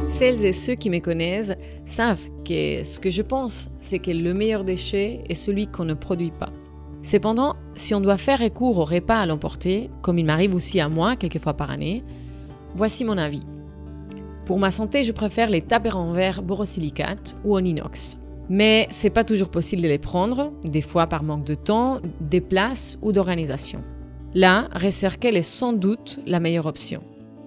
Celles 0.10 0.46
et 0.46 0.54
ceux 0.54 0.76
qui 0.76 0.90
me 0.90 1.00
connaissent 1.00 1.54
savent 1.86 2.24
que 2.48 2.84
ce 2.84 3.00
que 3.00 3.10
je 3.10 3.22
pense, 3.22 3.70
c'est 3.80 4.00
que 4.00 4.12
le 4.12 4.34
meilleur 4.34 4.64
déchet 4.64 5.22
est 5.30 5.36
celui 5.36 5.68
qu'on 5.68 5.86
ne 5.86 5.94
produit 5.94 6.32
pas. 6.32 6.50
Cependant, 7.04 7.56
si 7.76 7.94
on 7.94 8.02
doit 8.02 8.18
faire 8.18 8.40
recours 8.40 8.78
au 8.80 8.86
repas 8.86 9.20
à 9.20 9.26
l'emporter, 9.26 9.90
comme 10.02 10.18
il 10.18 10.26
m'arrive 10.26 10.56
aussi 10.56 10.80
à 10.80 10.90
moi 10.90 11.16
quelques 11.16 11.40
fois 11.40 11.54
par 11.54 11.70
année, 11.70 12.04
voici 12.76 13.04
mon 13.04 13.18
avis. 13.18 13.42
Pour 14.46 14.60
ma 14.60 14.70
santé, 14.70 15.02
je 15.04 15.12
préfère 15.12 15.50
les 15.50 15.62
tapers 15.62 15.98
en 15.98 16.12
verre 16.12 16.44
borosilicate 16.44 17.36
ou 17.44 17.56
en 17.56 17.64
inox. 17.64 18.18
Mais 18.48 18.86
c'est 18.90 19.10
pas 19.10 19.24
toujours 19.24 19.50
possible 19.50 19.82
de 19.82 19.88
les 19.88 19.98
prendre, 19.98 20.54
des 20.64 20.82
fois 20.82 21.08
par 21.08 21.24
manque 21.24 21.46
de 21.46 21.56
temps, 21.56 22.00
des 22.22 22.42
places 22.42 23.00
ou 23.02 23.12
d'organisation. 23.12 23.84
Là, 24.36 24.68
Recircle 24.74 25.36
est 25.36 25.42
sans 25.42 25.74
doute 25.74 26.20
la 26.28 26.40
meilleure 26.40 26.68
option. 26.68 27.02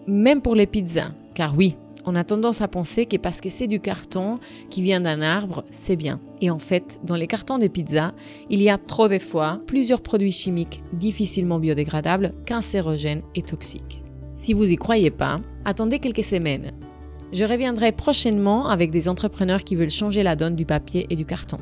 Même 0.09 0.43
pour 0.43 0.57
les 0.57 0.67
pizzas, 0.67 1.13
car 1.35 1.57
oui, 1.57 1.77
on 2.05 2.17
a 2.17 2.25
tendance 2.25 2.63
à 2.63 2.69
penser 2.69 3.07
que 3.07 3.17
parce 3.17 3.41
que 3.41 3.51
c'est 3.51 3.67
du 3.67 3.79
carton 3.79 4.41
qui 4.71 4.83
vient 4.83 5.01
d'un 5.01 5.21
arbre, 5.21 5.65
c'est 5.71 5.95
bien. 5.95 6.19
Et 6.41 6.51
en 6.51 6.59
fait, 6.59 7.01
dans 7.05 7.15
les 7.15 7.27
cartons 7.27 7.59
des 7.59 7.69
pizzas, 7.69 8.13
il 8.51 8.61
y 8.63 8.71
a 8.71 8.79
trop 8.79 9.07
de 9.07 9.19
fois 9.19 9.61
plusieurs 9.67 10.01
produits 10.01 10.33
chimiques 10.33 10.83
difficilement 10.95 11.59
biodégradables, 11.61 12.35
cancérogènes 12.49 13.23
et 13.37 13.43
toxiques. 13.43 14.03
Si 14.35 14.53
vous 14.53 14.73
y 14.73 14.77
croyez 14.77 15.11
pas, 15.11 15.41
attendez 15.65 15.99
quelques 15.99 16.25
semaines. 16.25 16.73
Je 17.33 17.45
reviendrai 17.45 17.93
prochainement 17.93 18.69
avec 18.69 18.91
des 18.91 19.09
entrepreneurs 19.09 19.65
qui 19.65 19.77
veulent 19.77 19.91
changer 19.91 20.23
la 20.23 20.37
donne 20.37 20.57
du 20.57 20.65
papier 20.65 21.07
et 21.11 21.17
du 21.17 21.27
carton. 21.27 21.59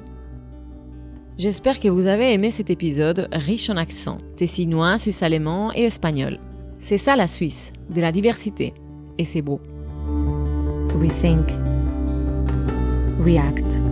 J'espère 1.39 1.81
que 1.81 1.89
vous 1.89 2.07
avez 2.07 2.33
aimé 2.33 2.51
cet 2.51 2.71
épisode 2.71 3.29
riche 3.33 3.69
en 3.69 3.77
accents, 3.77 4.19
tessinois, 4.37 4.97
suisse-allemand 4.97 5.73
et 5.75 5.83
espagnol. 5.83 6.39
C'est 6.79 6.99
ça 6.99 7.17
la 7.17 7.29
Suisse, 7.29 7.73
de 7.91 8.01
la 8.01 8.13
diversité. 8.13 8.73
Et 9.19 9.25
c'est 9.25 9.43
beau. 9.43 9.61
Rethink. 10.99 11.49
React. 13.23 13.83